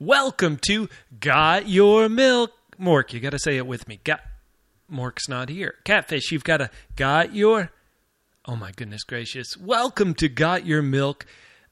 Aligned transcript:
Welcome 0.00 0.58
to 0.66 0.88
Got 1.20 1.68
Your 1.68 2.08
Milk. 2.08 2.52
Mork, 2.80 3.12
you 3.12 3.20
got 3.20 3.32
to 3.32 3.38
say 3.38 3.58
it 3.58 3.66
with 3.66 3.86
me. 3.86 4.00
Got 4.02 4.22
Mork's 4.90 5.28
not 5.28 5.50
here. 5.50 5.74
Catfish, 5.84 6.32
you've 6.32 6.42
got 6.42 6.56
to 6.56 6.70
got 6.96 7.34
your 7.34 7.70
Oh 8.46 8.56
my 8.56 8.72
goodness 8.72 9.04
gracious. 9.04 9.58
Welcome 9.58 10.14
to 10.14 10.30
Got 10.30 10.64
Your 10.64 10.80
Milk, 10.80 11.26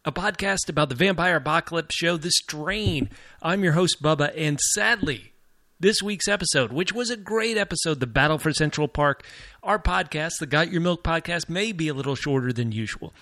a 0.04 0.12
podcast 0.12 0.68
about 0.68 0.90
the 0.90 0.94
vampire 0.94 1.36
apocalypse 1.36 1.94
show 1.94 2.18
The 2.18 2.30
Strain. 2.30 3.08
I'm 3.40 3.64
your 3.64 3.72
host 3.72 4.02
Bubba 4.02 4.34
and 4.36 4.60
sadly, 4.60 5.32
this 5.80 6.02
week's 6.02 6.28
episode, 6.28 6.70
which 6.70 6.92
was 6.92 7.08
a 7.08 7.16
great 7.16 7.56
episode, 7.56 7.98
The 7.98 8.06
Battle 8.06 8.36
for 8.36 8.52
Central 8.52 8.88
Park, 8.88 9.24
our 9.62 9.78
podcast, 9.78 10.32
the 10.38 10.46
Got 10.46 10.70
Your 10.70 10.82
Milk 10.82 11.02
podcast 11.02 11.48
may 11.48 11.72
be 11.72 11.88
a 11.88 11.94
little 11.94 12.14
shorter 12.14 12.52
than 12.52 12.72
usual. 12.72 13.14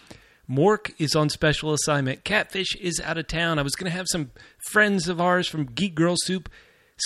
Mork 0.49 0.95
is 0.99 1.15
on 1.15 1.29
special 1.29 1.73
assignment. 1.73 2.25
Catfish 2.25 2.77
is 2.77 3.01
out 3.01 3.19
of 3.19 3.27
town. 3.27 3.59
I 3.59 3.63
was 3.63 3.75
going 3.75 3.91
to 3.91 3.97
have 3.97 4.07
some 4.11 4.31
friends 4.71 5.09
of 5.09 5.21
ours 5.21 5.49
from 5.49 5.67
Geek 5.67 5.95
Girl 5.95 6.15
Soup 6.17 6.49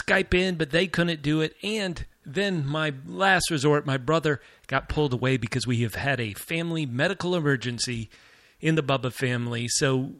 Skype 0.02 0.34
in, 0.34 0.56
but 0.56 0.70
they 0.70 0.86
couldn't 0.86 1.22
do 1.22 1.40
it. 1.40 1.54
And 1.62 2.04
then 2.24 2.66
my 2.66 2.92
last 3.06 3.50
resort, 3.50 3.86
my 3.86 3.96
brother 3.96 4.40
got 4.66 4.88
pulled 4.88 5.12
away 5.12 5.36
because 5.36 5.66
we 5.66 5.82
have 5.82 5.94
had 5.94 6.20
a 6.20 6.34
family 6.34 6.86
medical 6.86 7.34
emergency 7.34 8.10
in 8.60 8.74
the 8.74 8.82
Bubba 8.82 9.12
family. 9.12 9.66
So, 9.68 10.12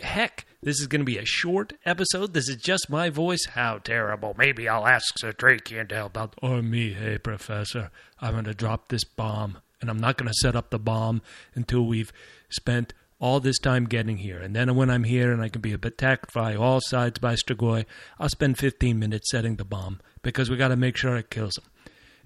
heck, 0.00 0.46
this 0.62 0.80
is 0.80 0.86
going 0.86 1.00
to 1.00 1.06
be 1.06 1.18
a 1.18 1.26
short 1.26 1.72
episode. 1.84 2.34
This 2.34 2.48
is 2.48 2.56
just 2.56 2.88
my 2.88 3.10
voice. 3.10 3.46
How 3.46 3.78
terrible. 3.78 4.34
Maybe 4.38 4.68
I'll 4.68 4.86
ask 4.86 5.18
Sir 5.18 5.32
Drake 5.32 5.64
Yandel 5.64 6.06
about, 6.06 6.34
or 6.40 6.56
oh, 6.56 6.62
me, 6.62 6.92
hey, 6.92 7.18
Professor, 7.18 7.90
I'm 8.20 8.32
going 8.32 8.44
to 8.44 8.54
drop 8.54 8.88
this 8.88 9.04
bomb. 9.04 9.58
And 9.80 9.88
I'm 9.88 9.98
not 9.98 10.18
going 10.18 10.28
to 10.28 10.34
set 10.34 10.54
up 10.54 10.68
the 10.68 10.78
bomb 10.78 11.22
until 11.54 11.86
we've 11.86 12.12
spent 12.50 12.92
all 13.20 13.38
this 13.38 13.58
time 13.58 13.84
getting 13.84 14.16
here. 14.16 14.38
And 14.38 14.56
then 14.56 14.74
when 14.74 14.90
I'm 14.90 15.04
here 15.04 15.30
and 15.30 15.42
I 15.42 15.48
can 15.48 15.60
be 15.60 15.72
attacked 15.72 16.32
by 16.32 16.54
all 16.54 16.80
sides 16.80 17.18
by 17.18 17.34
Strigoi, 17.34 17.84
I'll 18.18 18.30
spend 18.30 18.58
15 18.58 18.98
minutes 18.98 19.30
setting 19.30 19.56
the 19.56 19.64
bomb 19.64 20.00
because 20.22 20.50
we 20.50 20.56
got 20.56 20.68
to 20.68 20.76
make 20.76 20.96
sure 20.96 21.16
it 21.16 21.30
kills 21.30 21.58
him. 21.58 21.64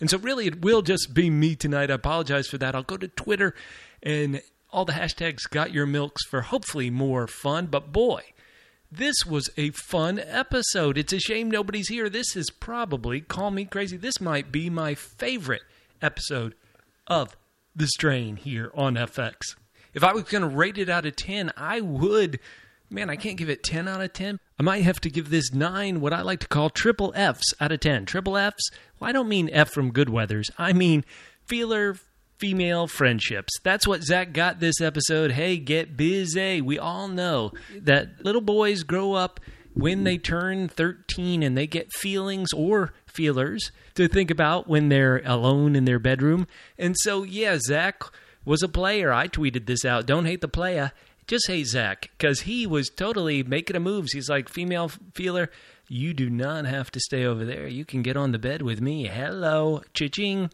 And 0.00 0.10
so, 0.10 0.18
really, 0.18 0.46
it 0.46 0.62
will 0.62 0.82
just 0.82 1.14
be 1.14 1.30
me 1.30 1.56
tonight. 1.56 1.90
I 1.90 1.94
apologize 1.94 2.46
for 2.46 2.58
that. 2.58 2.74
I'll 2.74 2.82
go 2.82 2.96
to 2.96 3.08
Twitter 3.08 3.54
and 4.02 4.40
all 4.70 4.84
the 4.84 4.92
hashtags 4.92 5.48
got 5.50 5.72
your 5.72 5.86
milks 5.86 6.24
for 6.26 6.42
hopefully 6.42 6.90
more 6.90 7.26
fun. 7.26 7.66
But 7.66 7.92
boy, 7.92 8.22
this 8.90 9.24
was 9.26 9.48
a 9.56 9.70
fun 9.70 10.18
episode. 10.18 10.98
It's 10.98 11.12
a 11.12 11.20
shame 11.20 11.50
nobody's 11.50 11.88
here. 11.88 12.08
This 12.08 12.36
is 12.36 12.50
probably, 12.50 13.20
call 13.20 13.50
me 13.50 13.64
crazy, 13.64 13.96
this 13.96 14.20
might 14.20 14.52
be 14.52 14.68
my 14.70 14.94
favorite 14.94 15.62
episode 16.02 16.54
of 17.06 17.36
The 17.74 17.86
Strain 17.86 18.36
here 18.36 18.70
on 18.74 18.94
FX. 18.94 19.54
If 19.94 20.04
I 20.04 20.12
was 20.12 20.24
going 20.24 20.42
to 20.42 20.48
rate 20.48 20.78
it 20.78 20.88
out 20.88 21.06
of 21.06 21.16
10, 21.16 21.52
I 21.56 21.80
would. 21.80 22.40
Man, 22.90 23.08
I 23.08 23.16
can't 23.16 23.36
give 23.36 23.48
it 23.48 23.62
10 23.62 23.88
out 23.88 24.00
of 24.00 24.12
10. 24.12 24.38
I 24.58 24.62
might 24.62 24.82
have 24.84 25.00
to 25.00 25.10
give 25.10 25.30
this 25.30 25.52
9, 25.52 26.00
what 26.00 26.12
I 26.12 26.22
like 26.22 26.40
to 26.40 26.48
call 26.48 26.70
triple 26.70 27.12
Fs 27.16 27.54
out 27.60 27.72
of 27.72 27.80
10. 27.80 28.04
Triple 28.06 28.36
Fs? 28.36 28.70
Well, 28.98 29.08
I 29.08 29.12
don't 29.12 29.28
mean 29.28 29.50
F 29.52 29.70
from 29.70 29.92
Goodweathers. 29.92 30.50
I 30.58 30.72
mean 30.72 31.04
feeler 31.46 31.96
female 32.38 32.86
friendships. 32.86 33.52
That's 33.62 33.86
what 33.86 34.02
Zach 34.02 34.32
got 34.32 34.60
this 34.60 34.80
episode. 34.80 35.32
Hey, 35.32 35.56
get 35.56 35.96
busy. 35.96 36.60
We 36.60 36.78
all 36.78 37.08
know 37.08 37.52
that 37.74 38.24
little 38.24 38.40
boys 38.40 38.82
grow 38.82 39.14
up 39.14 39.40
when 39.72 40.04
they 40.04 40.18
turn 40.18 40.68
13 40.68 41.42
and 41.42 41.56
they 41.56 41.66
get 41.66 41.92
feelings 41.92 42.52
or 42.52 42.92
feelers 43.06 43.72
to 43.94 44.08
think 44.08 44.30
about 44.30 44.68
when 44.68 44.88
they're 44.88 45.22
alone 45.24 45.76
in 45.76 45.84
their 45.84 45.98
bedroom. 45.98 46.46
And 46.78 46.96
so, 47.00 47.22
yeah, 47.22 47.58
Zach 47.58 48.02
was 48.44 48.62
a 48.62 48.68
player. 48.68 49.12
I 49.12 49.28
tweeted 49.28 49.66
this 49.66 49.84
out. 49.84 50.06
Don't 50.06 50.26
hate 50.26 50.40
the 50.40 50.48
player. 50.48 50.92
Just 51.26 51.46
hate 51.48 51.66
Zach 51.66 52.10
because 52.18 52.40
he 52.40 52.66
was 52.66 52.90
totally 52.90 53.42
making 53.42 53.76
a 53.76 53.80
moves. 53.80 54.12
He's 54.12 54.28
like, 54.28 54.48
female 54.48 54.90
feeler, 55.14 55.50
you 55.88 56.12
do 56.12 56.28
not 56.28 56.66
have 56.66 56.90
to 56.90 57.00
stay 57.00 57.24
over 57.24 57.44
there. 57.44 57.66
You 57.66 57.84
can 57.84 58.02
get 58.02 58.16
on 58.16 58.32
the 58.32 58.38
bed 58.38 58.62
with 58.62 58.80
me. 58.80 59.06
Hello, 59.06 59.82
cha-ching. 59.94 60.50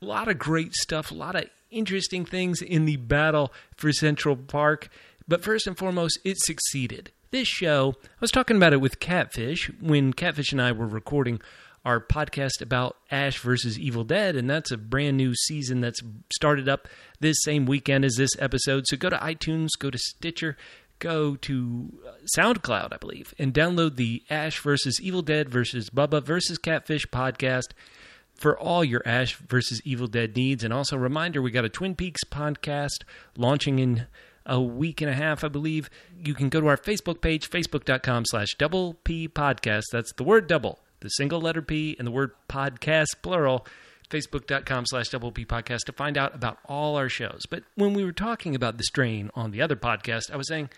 A 0.00 0.04
lot 0.04 0.28
of 0.28 0.38
great 0.38 0.72
stuff, 0.74 1.10
a 1.10 1.14
lot 1.14 1.36
of 1.36 1.44
interesting 1.70 2.24
things 2.24 2.62
in 2.62 2.86
the 2.86 2.96
battle 2.96 3.52
for 3.76 3.92
Central 3.92 4.36
Park. 4.36 4.88
But 5.28 5.44
first 5.44 5.66
and 5.66 5.76
foremost, 5.76 6.18
it 6.24 6.38
succeeded. 6.38 7.12
This 7.30 7.46
show, 7.46 7.94
I 8.02 8.20
was 8.20 8.30
talking 8.30 8.56
about 8.56 8.72
it 8.72 8.80
with 8.80 8.98
Catfish 8.98 9.70
when 9.80 10.12
Catfish 10.12 10.50
and 10.50 10.60
I 10.60 10.72
were 10.72 10.86
recording 10.86 11.40
our 11.84 12.00
podcast 12.00 12.60
about 12.60 12.96
Ash 13.10 13.38
versus 13.38 13.78
Evil 13.78 14.04
Dead, 14.04 14.36
and 14.36 14.48
that's 14.48 14.70
a 14.70 14.76
brand 14.76 15.16
new 15.16 15.34
season 15.34 15.80
that's 15.80 16.00
started 16.32 16.68
up 16.68 16.88
this 17.20 17.36
same 17.42 17.66
weekend 17.66 18.04
as 18.04 18.16
this 18.16 18.32
episode. 18.38 18.84
So 18.86 18.96
go 18.96 19.08
to 19.10 19.16
iTunes, 19.16 19.68
go 19.78 19.90
to 19.90 19.98
Stitcher, 19.98 20.56
go 20.98 21.36
to 21.36 21.92
uh, 22.06 22.12
SoundCloud, 22.36 22.92
I 22.92 22.98
believe, 22.98 23.34
and 23.38 23.54
download 23.54 23.96
the 23.96 24.22
Ash 24.28 24.60
versus 24.60 25.00
Evil 25.00 25.22
Dead 25.22 25.48
versus 25.48 25.90
Bubba 25.90 26.22
versus 26.22 26.58
Catfish 26.58 27.06
podcast 27.06 27.68
for 28.34 28.58
all 28.58 28.84
your 28.84 29.02
Ash 29.06 29.36
versus 29.36 29.80
Evil 29.84 30.06
Dead 30.06 30.36
needs. 30.36 30.62
And 30.62 30.72
also, 30.72 30.96
reminder 30.96 31.40
we 31.40 31.50
got 31.50 31.64
a 31.64 31.70
Twin 31.70 31.94
Peaks 31.94 32.24
podcast 32.24 33.04
launching 33.36 33.78
in 33.78 34.06
a 34.44 34.60
week 34.60 35.00
and 35.00 35.10
a 35.10 35.14
half, 35.14 35.44
I 35.44 35.48
believe. 35.48 35.88
You 36.22 36.34
can 36.34 36.50
go 36.50 36.60
to 36.60 36.66
our 36.66 36.76
Facebook 36.76 37.22
page, 37.22 37.48
facebook.com 37.48 38.24
slash 38.26 38.48
double 38.58 38.94
P 39.04 39.28
podcast. 39.28 39.84
That's 39.92 40.12
the 40.12 40.24
word 40.24 40.46
double 40.46 40.80
the 41.00 41.08
single 41.08 41.40
letter 41.40 41.62
P 41.62 41.96
and 41.98 42.06
the 42.06 42.12
word 42.12 42.32
podcast, 42.48 43.06
plural, 43.22 43.66
facebook.com 44.10 44.86
slash 44.86 45.08
double 45.08 45.32
P 45.32 45.44
podcast 45.44 45.80
to 45.86 45.92
find 45.92 46.18
out 46.18 46.34
about 46.34 46.58
all 46.66 46.96
our 46.96 47.08
shows. 47.08 47.42
But 47.48 47.64
when 47.74 47.94
we 47.94 48.04
were 48.04 48.12
talking 48.12 48.54
about 48.54 48.76
the 48.76 48.84
strain 48.84 49.30
on 49.34 49.50
the 49.50 49.62
other 49.62 49.76
podcast, 49.76 50.30
I 50.30 50.36
was 50.36 50.48
saying 50.48 50.70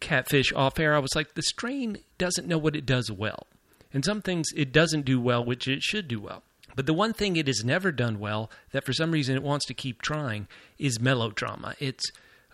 Catfish 0.00 0.52
off 0.52 0.78
air, 0.78 0.94
I 0.94 0.98
was 0.98 1.14
like, 1.14 1.34
the 1.34 1.42
strain 1.42 1.98
doesn't 2.18 2.46
know 2.46 2.58
what 2.58 2.76
it 2.76 2.86
does 2.86 3.10
well. 3.10 3.46
And 3.92 4.04
some 4.04 4.22
things 4.22 4.48
it 4.56 4.72
doesn't 4.72 5.04
do 5.04 5.20
well, 5.20 5.44
which 5.44 5.68
it 5.68 5.82
should 5.82 6.08
do 6.08 6.20
well. 6.20 6.42
But 6.74 6.86
the 6.86 6.94
one 6.94 7.12
thing 7.12 7.36
it 7.36 7.46
has 7.46 7.64
never 7.64 7.92
done 7.92 8.18
well, 8.18 8.50
that 8.72 8.84
for 8.84 8.92
some 8.92 9.10
reason 9.10 9.36
it 9.36 9.42
wants 9.42 9.66
to 9.66 9.74
keep 9.74 10.00
trying, 10.00 10.48
is 10.78 11.00
melodrama. 11.00 11.74
It's, 11.78 12.04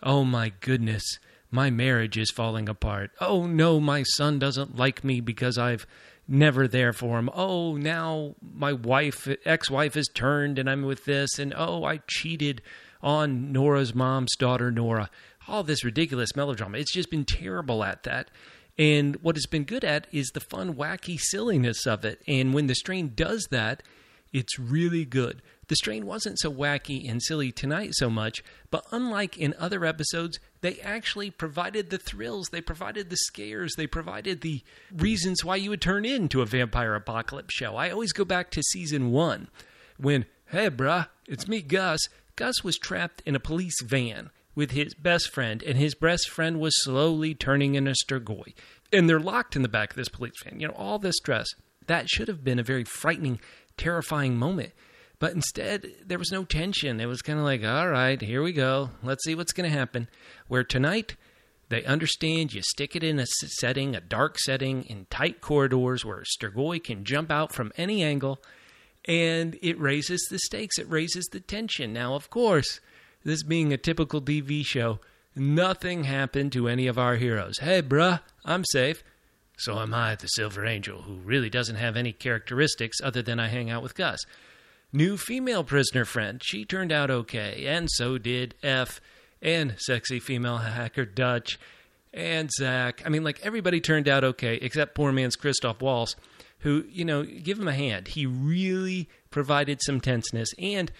oh 0.03 0.25
my 0.25 0.51
goodness, 0.59 1.03
my 1.49 1.69
marriage 1.69 2.17
is 2.17 2.31
falling 2.31 2.67
apart. 2.67 3.11
Oh 3.21 3.45
no, 3.45 3.79
my 3.79 4.03
son 4.03 4.37
doesn't 4.37 4.75
like 4.75 5.03
me 5.03 5.21
because 5.21 5.57
I've 5.57 5.87
never 6.29 6.67
there 6.67 6.93
for 6.93 7.17
him. 7.17 7.29
Oh, 7.33 7.75
now 7.75 8.35
my 8.41 8.73
wife, 8.73 9.27
ex 9.45 9.69
wife, 9.69 9.95
has 9.95 10.07
turned 10.07 10.59
and 10.59 10.69
I'm 10.69 10.83
with 10.83 11.05
this. 11.05 11.39
And 11.39 11.53
oh, 11.57 11.83
I 11.83 12.01
cheated 12.07 12.61
on 13.01 13.51
Nora's 13.51 13.95
mom's 13.95 14.35
daughter, 14.35 14.71
Nora. 14.71 15.09
All 15.47 15.63
this 15.63 15.83
ridiculous 15.83 16.35
melodrama. 16.35 16.77
It's 16.77 16.93
just 16.93 17.09
been 17.09 17.25
terrible 17.25 17.83
at 17.83 18.03
that. 18.03 18.29
And 18.77 19.17
what 19.17 19.35
it's 19.35 19.47
been 19.47 19.65
good 19.65 19.83
at 19.83 20.07
is 20.11 20.29
the 20.29 20.39
fun, 20.39 20.75
wacky 20.75 21.19
silliness 21.19 21.85
of 21.85 22.05
it. 22.05 22.21
And 22.27 22.53
when 22.53 22.67
the 22.67 22.75
strain 22.75 23.11
does 23.13 23.47
that, 23.51 23.83
it's 24.31 24.59
really 24.59 25.05
good. 25.05 25.41
The 25.69 25.75
strain 25.75 26.07
wasn't 26.07 26.39
so 26.39 26.51
wacky 26.51 27.07
and 27.09 27.21
silly 27.21 27.51
tonight 27.51 27.91
so 27.93 28.09
much, 28.09 28.43
but 28.71 28.85
unlike 28.91 29.37
in 29.37 29.53
other 29.59 29.85
episodes, 29.85 30.39
they 30.61 30.79
actually 30.79 31.29
provided 31.29 31.91
the 31.91 31.99
thrills, 31.99 32.49
they 32.49 32.59
provided 32.59 33.09
the 33.09 33.17
scares, 33.17 33.75
they 33.77 33.85
provided 33.85 34.41
the 34.41 34.63
reasons 34.91 35.45
why 35.45 35.57
you 35.57 35.69
would 35.69 35.81
turn 35.81 36.05
into 36.05 36.41
a 36.41 36.47
vampire 36.47 36.95
apocalypse 36.95 37.53
show. 37.53 37.75
I 37.75 37.91
always 37.91 38.13
go 38.13 38.25
back 38.25 38.49
to 38.51 38.63
season 38.63 39.11
one 39.11 39.47
when, 39.97 40.25
hey, 40.47 40.71
bruh, 40.71 41.07
it's 41.27 41.47
me, 41.47 41.61
Gus. 41.61 41.99
Gus 42.35 42.63
was 42.63 42.79
trapped 42.79 43.21
in 43.27 43.35
a 43.35 43.39
police 43.39 43.79
van 43.83 44.31
with 44.55 44.71
his 44.71 44.95
best 44.95 45.29
friend, 45.29 45.61
and 45.61 45.77
his 45.77 45.93
best 45.93 46.29
friend 46.29 46.59
was 46.59 46.83
slowly 46.83 47.35
turning 47.35 47.75
into 47.75 47.93
Strigoi. 47.93 48.55
And 48.91 49.07
they're 49.07 49.19
locked 49.19 49.55
in 49.55 49.61
the 49.61 49.69
back 49.69 49.91
of 49.91 49.97
this 49.97 50.09
police 50.09 50.33
van. 50.43 50.59
You 50.59 50.69
know, 50.69 50.73
all 50.73 50.97
this 50.97 51.17
stress. 51.17 51.47
That 51.85 52.09
should 52.09 52.27
have 52.27 52.43
been 52.43 52.57
a 52.57 52.63
very 52.63 52.83
frightening, 52.83 53.39
terrifying 53.77 54.35
moment. 54.35 54.71
But 55.19 55.33
instead, 55.33 55.85
there 56.05 56.17
was 56.17 56.31
no 56.31 56.45
tension. 56.45 57.01
It 57.01 57.05
was 57.05 57.21
kind 57.21 57.37
of 57.37 57.45
like, 57.45 57.63
all 57.63 57.89
right, 57.89 58.19
here 58.21 58.41
we 58.41 58.53
go. 58.53 58.91
Let's 59.03 59.25
see 59.25 59.35
what's 59.35 59.51
going 59.51 59.69
to 59.69 59.77
happen. 59.77 60.07
Where 60.47 60.63
tonight, 60.63 61.17
they 61.67 61.83
understand 61.83 62.53
you 62.53 62.61
stick 62.63 62.95
it 62.95 63.03
in 63.03 63.19
a 63.19 63.25
setting, 63.25 63.95
a 63.95 64.01
dark 64.01 64.39
setting, 64.39 64.83
in 64.83 65.07
tight 65.09 65.41
corridors 65.41 66.05
where 66.05 66.21
a 66.21 66.23
Strigoi 66.23 66.81
can 66.81 67.03
jump 67.03 67.29
out 67.29 67.53
from 67.53 67.73
any 67.75 68.01
angle, 68.01 68.41
and 69.05 69.57
it 69.61 69.77
raises 69.77 70.25
the 70.31 70.39
stakes. 70.39 70.79
It 70.79 70.89
raises 70.89 71.25
the 71.25 71.41
tension. 71.41 71.91
Now, 71.91 72.15
of 72.15 72.29
course, 72.29 72.79
this 73.25 73.43
being 73.43 73.73
a 73.73 73.77
typical 73.77 74.21
DV 74.21 74.65
show, 74.65 74.99
nothing 75.35 76.05
happened 76.05 76.53
to 76.53 76.69
any 76.69 76.87
of 76.87 76.97
our 76.97 77.17
heroes. 77.17 77.59
Hey, 77.59 77.81
bruh, 77.81 78.21
I'm 78.45 78.63
safe. 78.71 79.03
So 79.57 79.77
am 79.79 79.93
I, 79.93 80.15
the 80.15 80.27
Silver 80.27 80.65
Angel, 80.65 81.01
who 81.01 81.15
really 81.15 81.49
doesn't 81.49 81.75
have 81.75 81.97
any 81.97 82.13
characteristics 82.13 82.99
other 83.03 83.21
than 83.21 83.37
I 83.37 83.49
hang 83.49 83.69
out 83.69 83.83
with 83.83 83.95
Gus 83.95 84.21
new 84.91 85.17
female 85.17 85.63
prisoner 85.63 86.05
friend. 86.05 86.41
She 86.43 86.65
turned 86.65 86.91
out 86.91 87.09
okay, 87.09 87.65
and 87.67 87.89
so 87.91 88.17
did 88.17 88.55
F, 88.63 89.01
and 89.41 89.75
sexy 89.77 90.19
female 90.19 90.57
hacker 90.57 91.05
Dutch, 91.05 91.59
and 92.13 92.49
Zach. 92.51 93.01
I 93.05 93.09
mean, 93.09 93.23
like 93.23 93.39
everybody 93.43 93.79
turned 93.79 94.07
out 94.07 94.23
okay 94.23 94.55
except 94.55 94.95
poor 94.95 95.11
man's 95.11 95.35
Christoph 95.35 95.81
Waltz, 95.81 96.15
who, 96.59 96.85
you 96.89 97.05
know, 97.05 97.23
give 97.23 97.59
him 97.59 97.67
a 97.67 97.73
hand. 97.73 98.09
He 98.09 98.25
really 98.25 99.07
provided 99.29 99.79
some 99.81 100.01
tenseness, 100.01 100.49
and 100.57 100.91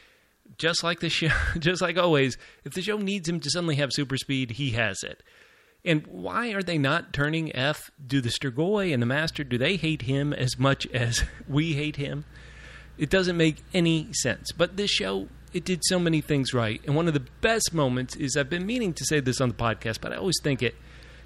just 0.58 0.84
like 0.84 1.00
the 1.00 1.10
show, 1.10 1.30
just 1.60 1.82
like 1.82 1.98
always, 1.98 2.38
if 2.64 2.74
the 2.74 2.82
show 2.82 2.98
needs 2.98 3.28
him 3.28 3.40
to 3.40 3.50
suddenly 3.50 3.76
have 3.76 3.94
super 3.94 4.18
speed, 4.18 4.52
he 4.52 4.72
has 4.72 5.04
it. 5.04 5.24
And 5.86 6.06
why 6.08 6.50
are 6.50 6.62
they 6.62 6.78
not 6.78 7.14
turning 7.14 7.56
F? 7.56 7.90
Do 8.06 8.20
the 8.20 8.30
Strigoi 8.30 8.94
and 8.94 9.02
the 9.02 9.08
Master, 9.08 9.46
do 9.46 9.58
they 9.58 9.78
hate 9.78 10.04
him 10.04 10.34
as 10.34 10.60
much 10.60 10.86
as 10.88 11.24
we 11.48 11.74
hate 11.74 11.96
him? 11.96 12.26
It 13.00 13.10
doesn't 13.10 13.38
make 13.38 13.64
any 13.74 14.12
sense. 14.12 14.52
But 14.52 14.76
this 14.76 14.92
show, 14.92 15.30
it 15.54 15.64
did 15.64 15.86
so 15.86 15.98
many 16.00 16.20
things 16.20 16.54
right. 16.54 16.82
And 16.86 16.96
one 16.96 17.08
of 17.08 17.14
the 17.14 17.26
best 17.42 17.74
moments 17.74 18.18
is 18.18 18.36
I've 18.36 18.50
been 18.50 18.66
meaning 18.66 18.94
to 18.94 19.06
say 19.06 19.22
this 19.22 19.40
on 19.40 19.48
the 19.48 19.56
podcast, 19.56 20.02
but 20.02 20.12
I 20.12 20.18
always 20.18 20.40
think 20.44 20.62
it. 20.62 20.76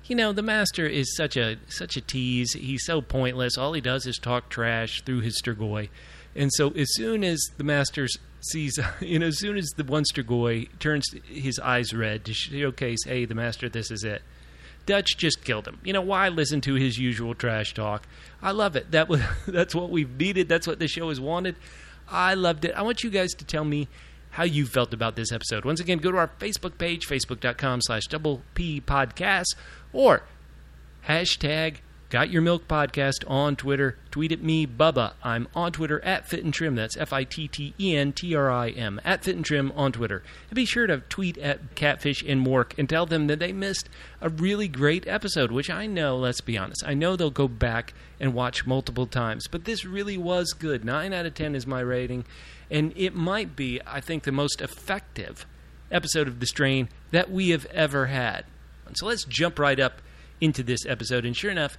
You 0.05 0.15
know, 0.15 0.33
the 0.33 0.43
master 0.43 0.85
is 0.85 1.15
such 1.15 1.35
a 1.35 1.57
such 1.67 1.97
a 1.97 2.01
tease. 2.01 2.53
He's 2.53 2.85
so 2.85 3.01
pointless. 3.01 3.57
All 3.57 3.73
he 3.73 3.81
does 3.81 4.05
is 4.05 4.17
talk 4.17 4.49
trash 4.49 5.01
through 5.01 5.21
his 5.21 5.41
Strigoi. 5.41 5.89
And 6.35 6.51
so 6.53 6.69
as 6.71 6.93
soon 6.93 7.23
as 7.23 7.41
the 7.57 7.63
master 7.63 8.07
sees, 8.41 8.77
you 8.99 9.17
know, 9.17 9.27
as 9.27 9.39
soon 9.39 9.57
as 9.57 9.69
the 9.75 9.83
one 9.83 10.03
Strigoi 10.03 10.67
turns 10.79 11.05
his 11.25 11.57
eyes 11.57 11.93
red 11.93 12.25
to 12.25 12.33
showcase, 12.33 13.03
hey, 13.05 13.25
the 13.25 13.35
master, 13.35 13.67
this 13.67 13.89
is 13.89 14.03
it. 14.03 14.21
Dutch 14.85 15.17
just 15.17 15.43
killed 15.43 15.67
him. 15.67 15.79
You 15.83 15.93
know 15.93 16.01
why 16.01 16.29
listen 16.29 16.61
to 16.61 16.75
his 16.75 16.97
usual 16.97 17.33
trash 17.33 17.73
talk? 17.73 18.05
I 18.41 18.51
love 18.51 18.75
it. 18.75 18.91
That 18.91 19.07
was 19.07 19.21
that's 19.47 19.73
what 19.73 19.89
we've 19.89 20.17
needed. 20.17 20.49
That's 20.49 20.67
what 20.67 20.79
the 20.79 20.87
show 20.87 21.09
has 21.09 21.19
wanted. 21.19 21.55
I 22.09 22.33
loved 22.33 22.65
it. 22.65 22.73
I 22.75 22.81
want 22.81 23.03
you 23.03 23.09
guys 23.09 23.33
to 23.35 23.45
tell 23.45 23.63
me 23.63 23.87
how 24.31 24.43
you 24.43 24.65
felt 24.65 24.93
about 24.93 25.15
this 25.15 25.31
episode. 25.31 25.63
Once 25.63 25.79
again, 25.79 25.99
go 25.99 26.11
to 26.11 26.17
our 26.17 26.31
Facebook 26.39 26.77
page, 26.77 27.07
facebook.com 27.07 27.81
slash 27.81 28.03
double 28.09 28.41
P 28.55 28.81
podcast, 28.81 29.55
or 29.93 30.23
hashtag 31.07 31.77
Got 32.13 32.29
Your 32.29 32.43
Milk 32.43 32.67
Podcast 32.67 33.27
on 33.27 33.55
Twitter. 33.55 33.97
Tweet 34.11 34.31
at 34.31 34.43
me, 34.43 34.67
Bubba. 34.67 35.13
I'm 35.23 35.47
on 35.55 35.71
Twitter 35.71 35.99
at 36.05 36.29
Fit 36.29 36.43
and 36.43 36.53
Trim. 36.53 36.75
That's 36.75 36.95
F 36.95 37.11
I 37.11 37.23
T 37.23 37.47
T 37.47 37.73
E 37.79 37.95
N 37.95 38.13
T 38.13 38.35
R 38.35 38.51
I 38.51 38.69
M. 38.69 39.01
At 39.03 39.23
Fit 39.23 39.35
and 39.35 39.43
Trim 39.43 39.71
on 39.75 39.91
Twitter. 39.91 40.21
And 40.47 40.55
be 40.55 40.63
sure 40.63 40.85
to 40.85 40.99
tweet 40.99 41.39
at 41.39 41.73
Catfish 41.73 42.21
and 42.21 42.45
Mork 42.45 42.77
and 42.77 42.87
tell 42.87 43.07
them 43.07 43.25
that 43.25 43.39
they 43.39 43.51
missed 43.51 43.89
a 44.21 44.29
really 44.29 44.67
great 44.67 45.07
episode, 45.07 45.51
which 45.51 45.71
I 45.71 45.87
know, 45.87 46.15
let's 46.15 46.39
be 46.39 46.55
honest, 46.55 46.83
I 46.85 46.93
know 46.93 47.15
they'll 47.15 47.31
go 47.31 47.47
back 47.47 47.95
and 48.19 48.35
watch 48.35 48.67
multiple 48.67 49.07
times. 49.07 49.47
But 49.49 49.65
this 49.65 49.83
really 49.83 50.15
was 50.15 50.53
good. 50.53 50.85
9 50.85 51.13
out 51.13 51.25
of 51.25 51.33
10 51.33 51.55
is 51.55 51.65
my 51.65 51.79
rating. 51.79 52.25
And 52.69 52.93
it 52.95 53.15
might 53.15 53.55
be, 53.55 53.81
I 53.87 54.01
think, 54.01 54.21
the 54.21 54.31
most 54.31 54.61
effective 54.61 55.47
episode 55.91 56.27
of 56.27 56.39
The 56.39 56.45
Strain 56.45 56.89
that 57.09 57.31
we 57.31 57.49
have 57.49 57.65
ever 57.71 58.05
had. 58.05 58.45
So 58.93 59.07
let's 59.07 59.25
jump 59.25 59.57
right 59.57 59.79
up 59.79 59.99
into 60.39 60.61
this 60.61 60.85
episode. 60.85 61.25
And 61.25 61.35
sure 61.35 61.49
enough, 61.49 61.75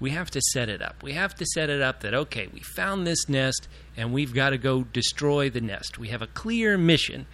we 0.00 0.10
have 0.10 0.30
to 0.30 0.40
set 0.40 0.68
it 0.68 0.80
up. 0.80 1.02
We 1.02 1.12
have 1.12 1.34
to 1.36 1.46
set 1.46 1.68
it 1.68 1.82
up 1.82 2.00
that, 2.00 2.14
okay, 2.14 2.48
we 2.52 2.60
found 2.60 3.06
this 3.06 3.28
nest 3.28 3.68
and 3.96 4.12
we've 4.12 4.34
got 4.34 4.50
to 4.50 4.58
go 4.58 4.84
destroy 4.84 5.50
the 5.50 5.60
nest. 5.60 5.98
We 5.98 6.08
have 6.08 6.22
a 6.22 6.26
clear 6.26 6.78
mission. 6.78 7.26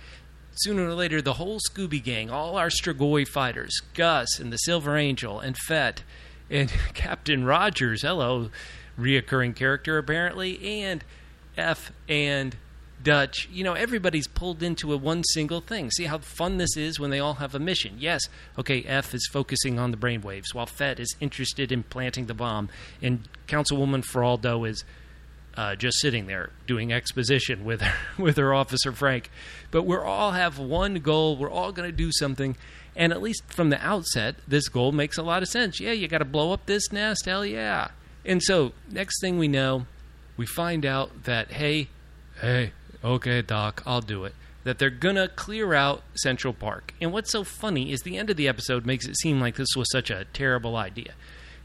Sooner 0.56 0.88
or 0.88 0.94
later, 0.94 1.22
the 1.22 1.34
whole 1.34 1.60
Scooby 1.70 2.02
Gang, 2.02 2.28
all 2.28 2.56
our 2.56 2.68
Strigoi 2.68 3.26
fighters, 3.28 3.80
Gus 3.94 4.40
and 4.40 4.52
the 4.52 4.56
Silver 4.56 4.96
Angel 4.96 5.38
and 5.38 5.56
Fet 5.56 6.02
and 6.50 6.72
Captain 6.94 7.44
Rogers, 7.44 8.02
hello, 8.02 8.50
reoccurring 8.98 9.54
character 9.54 9.96
apparently, 9.98 10.82
and 10.82 11.04
F 11.56 11.92
and 12.08 12.56
Dutch, 13.02 13.48
you 13.52 13.62
know, 13.62 13.74
everybody's 13.74 14.26
pulled 14.26 14.62
into 14.62 14.92
a 14.92 14.96
one 14.96 15.22
single 15.24 15.60
thing. 15.60 15.90
See 15.90 16.04
how 16.04 16.18
fun 16.18 16.56
this 16.56 16.76
is 16.76 16.98
when 16.98 17.10
they 17.10 17.20
all 17.20 17.34
have 17.34 17.54
a 17.54 17.58
mission. 17.58 17.96
Yes, 17.98 18.22
okay, 18.58 18.82
F 18.82 19.14
is 19.14 19.28
focusing 19.30 19.78
on 19.78 19.90
the 19.90 19.96
brainwaves, 19.96 20.54
while 20.54 20.66
Fet 20.66 20.98
is 20.98 21.14
interested 21.20 21.70
in 21.70 21.82
planting 21.82 22.26
the 22.26 22.34
bomb, 22.34 22.68
and 23.02 23.28
Councilwoman 23.46 24.04
Feraldo 24.04 24.68
is 24.68 24.84
uh, 25.56 25.74
just 25.74 25.98
sitting 26.00 26.26
there 26.26 26.50
doing 26.66 26.92
exposition 26.92 27.64
with 27.64 27.80
her, 27.80 27.94
with 28.22 28.36
her 28.36 28.52
officer 28.52 28.92
Frank. 28.92 29.30
But 29.70 29.84
we 29.84 29.96
all 29.96 30.32
have 30.32 30.58
one 30.58 30.96
goal. 30.96 31.36
We're 31.36 31.50
all 31.50 31.72
going 31.72 31.90
to 31.90 31.96
do 31.96 32.10
something, 32.12 32.56
and 32.94 33.12
at 33.12 33.22
least 33.22 33.42
from 33.46 33.70
the 33.70 33.84
outset, 33.84 34.36
this 34.46 34.68
goal 34.68 34.92
makes 34.92 35.18
a 35.18 35.22
lot 35.22 35.42
of 35.42 35.48
sense. 35.48 35.80
Yeah, 35.80 35.92
you 35.92 36.08
got 36.08 36.18
to 36.18 36.24
blow 36.24 36.52
up 36.52 36.66
this 36.66 36.92
nest. 36.92 37.24
Hell 37.26 37.44
yeah! 37.44 37.88
And 38.24 38.42
so 38.42 38.72
next 38.90 39.20
thing 39.20 39.38
we 39.38 39.48
know, 39.48 39.86
we 40.36 40.46
find 40.46 40.84
out 40.84 41.24
that 41.24 41.52
hey, 41.52 41.88
hey, 42.40 42.72
okay, 43.04 43.42
Doc, 43.42 43.82
I'll 43.86 44.00
do 44.00 44.24
it. 44.24 44.34
That 44.64 44.78
they're 44.78 44.90
gonna 44.90 45.28
clear 45.28 45.74
out 45.74 46.02
Central 46.14 46.52
Park. 46.52 46.94
And 47.00 47.12
what's 47.12 47.30
so 47.30 47.44
funny 47.44 47.92
is 47.92 48.02
the 48.02 48.18
end 48.18 48.30
of 48.30 48.36
the 48.36 48.48
episode 48.48 48.84
makes 48.84 49.06
it 49.06 49.16
seem 49.18 49.40
like 49.40 49.56
this 49.56 49.76
was 49.76 49.90
such 49.90 50.10
a 50.10 50.24
terrible 50.32 50.76
idea. 50.76 51.12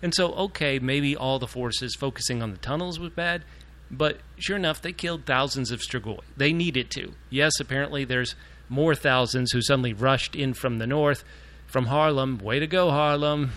And 0.01 0.13
so, 0.13 0.33
okay, 0.33 0.79
maybe 0.79 1.15
all 1.15 1.39
the 1.39 1.47
forces 1.47 1.95
focusing 1.95 2.41
on 2.41 2.51
the 2.51 2.57
tunnels 2.57 2.99
was 2.99 3.11
bad, 3.11 3.43
but 3.91 4.19
sure 4.37 4.55
enough, 4.55 4.81
they 4.81 4.93
killed 4.93 5.25
thousands 5.25 5.69
of 5.69 5.81
Strigoi. 5.81 6.21
They 6.37 6.53
needed 6.53 6.89
to. 6.91 7.13
Yes, 7.29 7.59
apparently 7.59 8.05
there's 8.05 8.35
more 8.69 8.95
thousands 8.95 9.51
who 9.51 9.61
suddenly 9.61 9.93
rushed 9.93 10.35
in 10.35 10.53
from 10.53 10.77
the 10.77 10.87
north, 10.87 11.23
from 11.67 11.87
Harlem. 11.87 12.37
Way 12.37 12.59
to 12.59 12.67
go, 12.67 12.89
Harlem! 12.89 13.51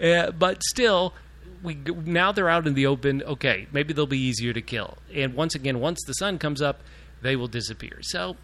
uh, 0.00 0.30
but 0.38 0.62
still, 0.62 1.14
we 1.62 1.74
now 1.74 2.32
they're 2.32 2.48
out 2.48 2.66
in 2.66 2.74
the 2.74 2.86
open. 2.86 3.22
Okay, 3.22 3.66
maybe 3.72 3.92
they'll 3.92 4.06
be 4.06 4.18
easier 4.18 4.52
to 4.52 4.62
kill. 4.62 4.98
And 5.14 5.34
once 5.34 5.54
again, 5.54 5.80
once 5.80 6.02
the 6.06 6.14
sun 6.14 6.38
comes 6.38 6.60
up, 6.60 6.80
they 7.22 7.36
will 7.36 7.48
disappear. 7.48 7.98
So 8.02 8.36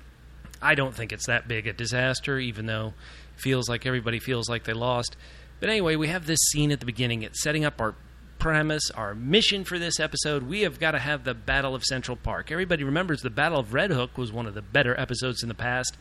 I 0.62 0.75
don't 0.75 0.94
think 0.94 1.12
it's 1.12 1.26
that 1.26 1.49
big 1.49 1.67
a 1.67 1.73
disaster, 1.73 2.38
even 2.38 2.67
though 2.67 2.94
it 3.37 3.41
feels 3.41 3.69
like 3.69 3.87
everybody 3.87 4.19
feels 4.19 4.49
like 4.49 4.65
they 4.65 4.73
lost. 4.73 5.17
But 5.61 5.70
anyway, 5.70 5.97
we 5.97 6.09
have 6.09 6.26
this 6.26 6.41
scene 6.50 6.70
at 6.70 6.81
the 6.81 6.87
beginning. 6.87 7.23
It's 7.23 7.43
setting 7.43 7.65
up 7.65 7.81
our 7.81 7.94
premise, 8.38 8.91
our 8.93 9.15
mission 9.15 9.65
for 9.65 9.79
this 9.79 9.99
episode. 9.99 10.44
We 10.44 10.62
have 10.62 10.79
got 10.79 10.93
to 10.93 10.99
have 11.00 11.25
the 11.25 11.35
Battle 11.35 11.75
of 11.75 11.85
Central 11.85 12.17
Park. 12.17 12.53
Everybody 12.53 12.85
remembers 12.85 13.23
the 13.23 13.31
Battle 13.31 13.59
of 13.59 13.75
Red 13.75 13.91
Hook 13.91 14.17
was 14.17 14.32
one 14.32 14.47
of 14.47 14.55
the 14.55 14.62
better 14.62 14.99
episodes 14.99 15.43
in 15.43 15.49
the 15.49 15.55
past, 15.55 15.97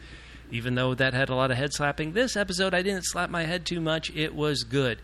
even 0.51 0.75
though 0.75 0.93
that 0.93 1.13
had 1.15 1.29
a 1.29 1.35
lot 1.35 1.49
of 1.49 1.57
head 1.57 1.73
slapping. 1.73 2.13
This 2.13 2.37
episode, 2.37 2.75
I 2.75 2.83
didn't 2.83 3.05
slap 3.05 3.31
my 3.31 3.45
head 3.45 3.65
too 3.65 3.81
much. 3.81 4.11
It 4.15 4.35
was 4.35 4.63
good. 4.63 4.99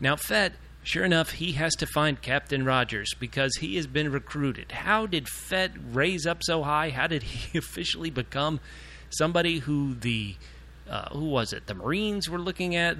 Now, 0.00 0.16
Fet 0.16 0.54
Sure 0.82 1.04
enough, 1.04 1.32
he 1.32 1.52
has 1.52 1.74
to 1.76 1.86
find 1.86 2.22
Captain 2.22 2.64
Rogers 2.64 3.12
because 3.18 3.54
he 3.56 3.76
has 3.76 3.86
been 3.86 4.10
recruited. 4.10 4.72
How 4.72 5.06
did 5.06 5.28
Fet 5.28 5.72
raise 5.92 6.26
up 6.26 6.42
so 6.42 6.62
high? 6.62 6.90
How 6.90 7.06
did 7.06 7.22
he 7.22 7.58
officially 7.58 8.10
become 8.10 8.60
somebody 9.10 9.58
who 9.58 9.94
the 9.94 10.36
uh, 10.88 11.08
who 11.10 11.26
was 11.26 11.52
it? 11.52 11.66
The 11.66 11.74
Marines 11.74 12.28
were 12.28 12.40
looking 12.40 12.74
at. 12.74 12.96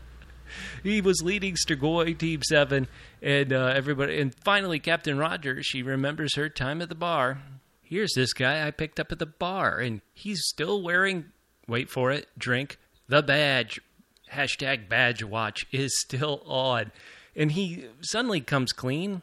he 0.82 1.00
was 1.00 1.22
leading 1.22 1.54
Strigoi 1.54 2.18
Team 2.18 2.42
Seven, 2.42 2.88
and 3.22 3.52
uh, 3.52 3.72
everybody. 3.74 4.20
And 4.20 4.34
finally, 4.34 4.80
Captain 4.80 5.16
Rogers. 5.16 5.66
She 5.66 5.82
remembers 5.82 6.34
her 6.34 6.48
time 6.48 6.82
at 6.82 6.88
the 6.88 6.94
bar. 6.94 7.38
Here's 7.82 8.12
this 8.14 8.32
guy 8.32 8.66
I 8.66 8.70
picked 8.72 9.00
up 9.00 9.12
at 9.12 9.18
the 9.18 9.26
bar, 9.26 9.78
and 9.78 10.00
he's 10.12 10.42
still 10.44 10.82
wearing. 10.82 11.26
Wait 11.68 11.88
for 11.88 12.10
it. 12.10 12.28
Drink 12.36 12.78
the 13.08 13.22
badge 13.22 13.80
hashtag 14.32 14.88
badge 14.88 15.22
watch 15.22 15.66
is 15.72 15.98
still 16.00 16.42
on. 16.46 16.92
And 17.36 17.52
he 17.52 17.86
suddenly 18.00 18.40
comes 18.40 18.72
clean. 18.72 19.22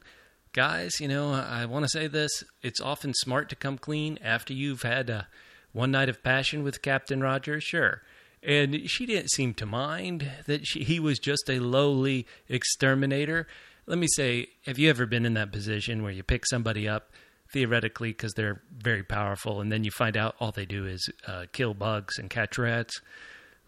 Guys, 0.54 1.00
you 1.00 1.08
know, 1.08 1.32
I 1.34 1.66
want 1.66 1.86
to 1.86 1.90
say 1.90 2.08
this. 2.08 2.44
It's 2.62 2.82
often 2.82 3.14
smart 3.14 3.50
to 3.50 3.56
come 3.56 3.78
clean 3.78 4.18
after 4.24 4.54
you've 4.54 4.82
had 4.82 5.10
a 5.10 5.28
one 5.74 5.92
night 5.92 6.10
of 6.10 6.24
passion 6.24 6.64
with 6.64 6.82
Captain 6.82 7.22
Roger, 7.22 7.62
sure. 7.62 8.02
And 8.42 8.90
she 8.90 9.06
didn't 9.06 9.32
seem 9.32 9.54
to 9.56 9.66
mind 9.66 10.32
that 10.48 10.66
she, 10.66 10.84
he 10.84 11.00
was 11.00 11.20
just 11.20 11.50
a 11.50 11.60
lowly 11.60 12.26
exterminator. 12.48 13.48
Let 13.86 13.98
me 13.98 14.08
say, 14.16 14.48
have 14.66 14.80
you 14.80 14.90
ever 14.90 15.06
been 15.06 15.26
in 15.26 15.34
that 15.36 15.52
position 15.52 16.02
where 16.02 16.12
you 16.12 16.24
pick 16.24 16.46
somebody 16.48 16.88
up 16.88 17.12
theoretically 17.54 18.10
because 18.10 18.34
they're 18.34 18.62
very 18.76 19.04
powerful, 19.04 19.62
and 19.62 19.72
then 19.72 19.84
you 19.84 19.92
find 19.92 20.18
out 20.18 20.36
all 20.40 20.52
they 20.52 20.66
do 20.66 20.86
is 20.86 21.10
uh, 21.28 21.46
kill 21.52 21.74
bugs 21.74 22.18
and 22.18 22.30
catch 22.30 22.58
rats? 22.58 23.00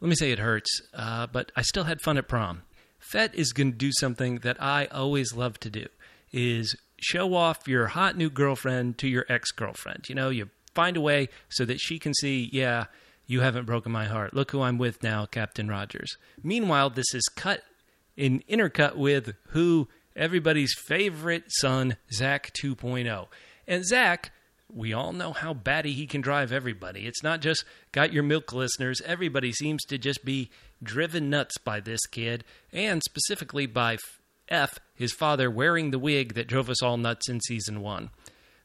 Let 0.01 0.09
me 0.09 0.15
say 0.15 0.31
it 0.31 0.39
hurts, 0.39 0.81
uh, 0.93 1.27
but 1.27 1.51
I 1.55 1.61
still 1.61 1.83
had 1.83 2.01
fun 2.01 2.17
at 2.17 2.27
prom. 2.27 2.63
Fet 2.99 3.33
is 3.35 3.53
going 3.53 3.71
to 3.71 3.77
do 3.77 3.91
something 3.99 4.39
that 4.39 4.61
I 4.61 4.85
always 4.85 5.33
love 5.33 5.59
to 5.61 5.69
do 5.69 5.87
is 6.31 6.75
show 6.97 7.33
off 7.33 7.67
your 7.67 7.87
hot 7.87 8.17
new 8.17 8.29
girlfriend 8.29 8.97
to 8.99 9.07
your 9.07 9.25
ex-girlfriend. 9.29 10.05
You 10.07 10.15
know, 10.15 10.29
you 10.29 10.49
find 10.75 10.95
a 10.95 11.01
way 11.01 11.29
so 11.49 11.65
that 11.65 11.79
she 11.79 11.99
can 11.99 12.13
see, 12.13 12.49
yeah, 12.51 12.85
you 13.25 13.41
haven't 13.41 13.65
broken 13.65 13.91
my 13.91 14.05
heart. 14.05 14.33
Look 14.33 14.51
who 14.51 14.61
I'm 14.61 14.77
with 14.77 15.03
now, 15.03 15.25
Captain 15.25 15.67
Rogers. 15.67 16.17
Meanwhile, 16.43 16.91
this 16.91 17.13
is 17.13 17.23
cut 17.35 17.61
in 18.15 18.43
intercut 18.49 18.95
with 18.95 19.33
who 19.49 19.87
everybody's 20.15 20.73
favorite 20.77 21.43
son, 21.47 21.97
Zach 22.11 22.51
2.0. 22.53 23.27
And 23.67 23.85
Zach 23.85 24.31
we 24.73 24.93
all 24.93 25.13
know 25.13 25.33
how 25.33 25.53
batty 25.53 25.93
he 25.93 26.05
can 26.05 26.21
drive 26.21 26.51
everybody. 26.51 27.07
It's 27.07 27.23
not 27.23 27.41
just 27.41 27.65
got 27.91 28.13
your 28.13 28.23
milk 28.23 28.53
listeners. 28.53 29.01
Everybody 29.05 29.51
seems 29.51 29.83
to 29.85 29.97
just 29.97 30.23
be 30.23 30.49
driven 30.81 31.29
nuts 31.29 31.57
by 31.57 31.79
this 31.79 32.05
kid, 32.05 32.43
and 32.71 33.01
specifically 33.03 33.65
by 33.65 33.97
F, 34.47 34.79
his 34.95 35.13
father, 35.13 35.49
wearing 35.49 35.91
the 35.91 35.99
wig 35.99 36.33
that 36.35 36.47
drove 36.47 36.69
us 36.69 36.81
all 36.83 36.97
nuts 36.97 37.29
in 37.29 37.41
season 37.41 37.81
one. 37.81 38.09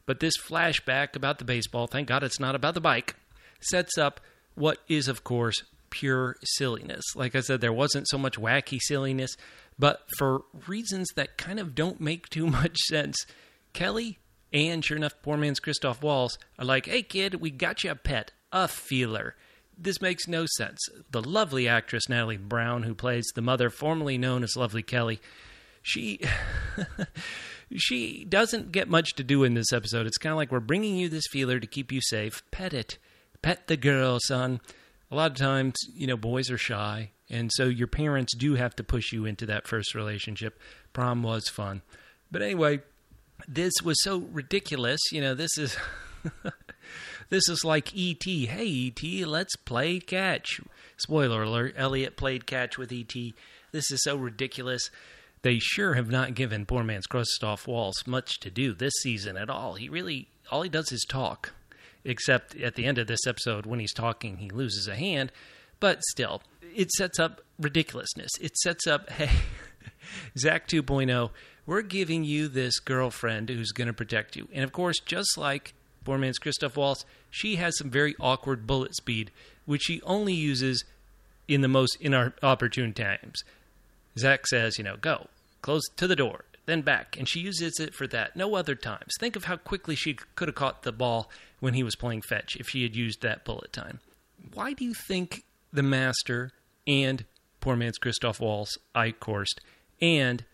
But 0.05 0.19
this 0.19 0.37
flashback 0.37 1.15
about 1.15 1.39
the 1.39 1.45
baseball, 1.45 1.87
thank 1.87 2.07
God 2.07 2.23
it's 2.23 2.39
not 2.39 2.55
about 2.55 2.75
the 2.75 2.81
bike, 2.81 3.15
sets 3.59 3.97
up 3.97 4.19
what 4.53 4.77
is, 4.87 5.07
of 5.07 5.23
course, 5.23 5.63
pure 5.89 6.35
silliness. 6.43 7.03
Like 7.15 7.35
I 7.35 7.41
said, 7.41 7.61
there 7.61 7.73
wasn't 7.73 8.07
so 8.07 8.17
much 8.17 8.39
wacky 8.39 8.79
silliness, 8.79 9.35
but 9.79 10.01
for 10.17 10.43
reasons 10.67 11.09
that 11.15 11.37
kind 11.37 11.59
of 11.59 11.73
don't 11.73 11.99
make 11.99 12.29
too 12.29 12.47
much 12.47 12.77
sense, 12.87 13.17
Kelly 13.73 14.19
and 14.55 14.83
sure 14.83 14.95
enough, 14.95 15.21
poor 15.21 15.35
man's 15.35 15.59
Christoph 15.59 16.01
Waltz 16.01 16.37
are 16.57 16.65
like, 16.65 16.85
hey 16.85 17.03
kid, 17.03 17.35
we 17.35 17.51
got 17.51 17.83
you 17.83 17.91
a 17.91 17.95
pet, 17.95 18.31
a 18.53 18.67
feeler. 18.67 19.35
This 19.77 20.01
makes 20.01 20.27
no 20.27 20.45
sense. 20.45 20.79
The 21.11 21.21
lovely 21.21 21.67
actress 21.67 22.07
Natalie 22.07 22.37
Brown, 22.37 22.83
who 22.83 22.95
plays 22.95 23.25
the 23.35 23.41
mother 23.41 23.69
formerly 23.69 24.17
known 24.17 24.43
as 24.43 24.55
Lovely 24.55 24.81
Kelly, 24.81 25.19
she 25.81 26.21
she 27.75 28.23
doesn't 28.23 28.71
get 28.71 28.87
much 28.87 29.15
to 29.15 29.23
do 29.23 29.43
in 29.43 29.55
this 29.55 29.73
episode. 29.73 30.07
It's 30.07 30.17
kind 30.17 30.31
of 30.31 30.37
like 30.37 30.51
we're 30.51 30.61
bringing 30.61 30.95
you 30.95 31.09
this 31.09 31.27
feeler 31.29 31.59
to 31.59 31.67
keep 31.67 31.91
you 31.91 31.99
safe. 32.01 32.41
Pet 32.51 32.73
it. 32.73 32.97
Pet 33.41 33.67
the 33.67 33.75
girl, 33.75 34.19
son. 34.21 34.61
A 35.11 35.15
lot 35.15 35.31
of 35.31 35.37
times, 35.37 35.75
you 35.93 36.07
know, 36.07 36.17
boys 36.17 36.49
are 36.49 36.57
shy, 36.57 37.11
and 37.29 37.51
so 37.53 37.65
your 37.65 37.87
parents 37.87 38.35
do 38.35 38.55
have 38.55 38.75
to 38.77 38.83
push 38.83 39.11
you 39.11 39.25
into 39.25 39.45
that 39.45 39.67
first 39.67 39.93
relationship. 39.93 40.59
Prom 40.93 41.21
was 41.21 41.49
fun. 41.49 41.81
But 42.31 42.41
anyway, 42.41 42.81
this 43.47 43.73
was 43.83 44.01
so 44.01 44.19
ridiculous. 44.31 44.99
You 45.11 45.21
know, 45.21 45.35
this 45.35 45.57
is 45.57 45.77
this 47.29 47.47
is 47.49 47.63
like 47.63 47.95
E.T. 47.95 48.47
Hey, 48.47 48.65
E.T., 48.65 49.25
let's 49.25 49.55
play 49.57 49.99
catch. 49.99 50.61
Spoiler 50.97 51.43
alert: 51.43 51.73
Elliot 51.77 52.17
played 52.17 52.45
catch 52.45 52.77
with 52.77 52.91
E.T. 52.91 53.33
This 53.71 53.91
is 53.91 54.03
so 54.03 54.15
ridiculous. 54.15 54.89
They 55.41 55.59
sure 55.59 55.93
have 55.93 56.09
not 56.09 56.33
given 56.33 56.65
poor 56.65 56.83
man's 56.83 57.05
Christoph 57.05 57.67
Waltz 57.67 58.07
much 58.07 58.39
to 58.39 58.49
do 58.49 58.73
this 58.73 58.93
season 59.01 59.37
at 59.37 59.49
all. 59.49 59.75
He 59.75 59.89
really 59.89 60.27
all 60.51 60.61
he 60.61 60.69
does 60.69 60.91
is 60.91 61.05
talk. 61.07 61.53
Except 62.03 62.55
at 62.61 62.75
the 62.75 62.85
end 62.85 62.99
of 62.99 63.07
this 63.07 63.25
episode, 63.27 63.65
when 63.65 63.79
he's 63.79 63.93
talking, 63.93 64.37
he 64.37 64.49
loses 64.49 64.87
a 64.87 64.95
hand. 64.95 65.31
But 65.79 66.03
still, 66.03 66.43
it 66.75 66.91
sets 66.91 67.19
up 67.19 67.41
ridiculousness. 67.59 68.29
It 68.39 68.55
sets 68.57 68.85
up, 68.87 69.09
hey, 69.11 69.31
Zach 70.37 70.67
2.0, 70.67 71.31
we're 71.65 71.81
giving 71.81 72.23
you 72.23 72.47
this 72.47 72.79
girlfriend 72.79 73.49
who's 73.49 73.71
going 73.71 73.87
to 73.87 73.93
protect 73.93 74.35
you. 74.35 74.47
And 74.53 74.63
of 74.63 74.71
course, 74.71 74.99
just 74.99 75.37
like 75.37 75.73
Poor 76.03 76.17
Man's 76.17 76.37
Christoph 76.37 76.77
Waltz, 76.77 77.03
she 77.31 77.55
has 77.55 77.77
some 77.77 77.89
very 77.89 78.15
awkward 78.19 78.67
bullet 78.67 78.95
speed, 78.95 79.31
which 79.65 79.83
she 79.83 80.01
only 80.03 80.33
uses 80.33 80.83
in 81.47 81.61
the 81.61 81.67
most 81.67 81.97
inopportune 81.99 82.93
times. 82.93 83.43
Zach 84.17 84.47
says, 84.47 84.77
you 84.77 84.83
know, 84.83 84.97
go, 84.97 85.27
close 85.61 85.83
to 85.97 86.07
the 86.07 86.15
door, 86.15 86.45
then 86.67 86.81
back. 86.81 87.17
And 87.17 87.27
she 87.27 87.39
uses 87.39 87.79
it 87.79 87.95
for 87.95 88.07
that. 88.07 88.35
No 88.35 88.55
other 88.55 88.75
times. 88.75 89.13
Think 89.19 89.35
of 89.35 89.45
how 89.45 89.57
quickly 89.57 89.95
she 89.95 90.13
could 90.35 90.47
have 90.47 90.55
caught 90.55 90.83
the 90.83 90.91
ball 90.91 91.29
when 91.59 91.73
he 91.73 91.83
was 91.83 91.95
playing 91.95 92.21
fetch 92.21 92.55
if 92.55 92.69
she 92.69 92.83
had 92.83 92.95
used 92.95 93.21
that 93.21 93.43
bullet 93.43 93.73
time. 93.73 93.99
Why 94.53 94.73
do 94.73 94.85
you 94.85 94.93
think 94.93 95.43
the 95.73 95.83
master 95.83 96.51
and 96.85 97.25
poor 97.59 97.75
man's 97.75 97.97
Christoph 97.97 98.39
Waltz, 98.39 98.77
Eichhorst, 98.95 99.59
and 99.99 100.45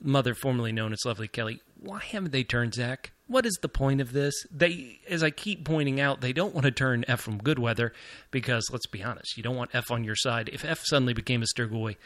mother 0.00 0.34
formerly 0.34 0.72
known 0.72 0.92
as 0.92 1.04
Lovely 1.04 1.28
Kelly, 1.28 1.60
why 1.78 2.00
haven't 2.00 2.32
they 2.32 2.44
turned 2.44 2.74
Zach? 2.74 3.12
What 3.26 3.46
is 3.46 3.58
the 3.60 3.68
point 3.68 4.00
of 4.00 4.12
this? 4.12 4.34
They, 4.50 5.00
as 5.08 5.22
I 5.22 5.30
keep 5.30 5.64
pointing 5.64 6.00
out, 6.00 6.20
they 6.20 6.32
don't 6.32 6.54
want 6.54 6.64
to 6.64 6.70
turn 6.70 7.04
Ephraim 7.08 7.40
Goodweather 7.40 7.90
because, 8.30 8.68
let's 8.70 8.86
be 8.86 9.02
honest, 9.02 9.36
you 9.36 9.42
don't 9.42 9.56
want 9.56 9.74
F 9.74 9.90
on 9.90 10.04
your 10.04 10.14
side. 10.14 10.48
If 10.52 10.64
F 10.64 10.82
suddenly 10.84 11.12
became 11.12 11.42
a 11.42 11.46
Strigoi, 11.46 11.96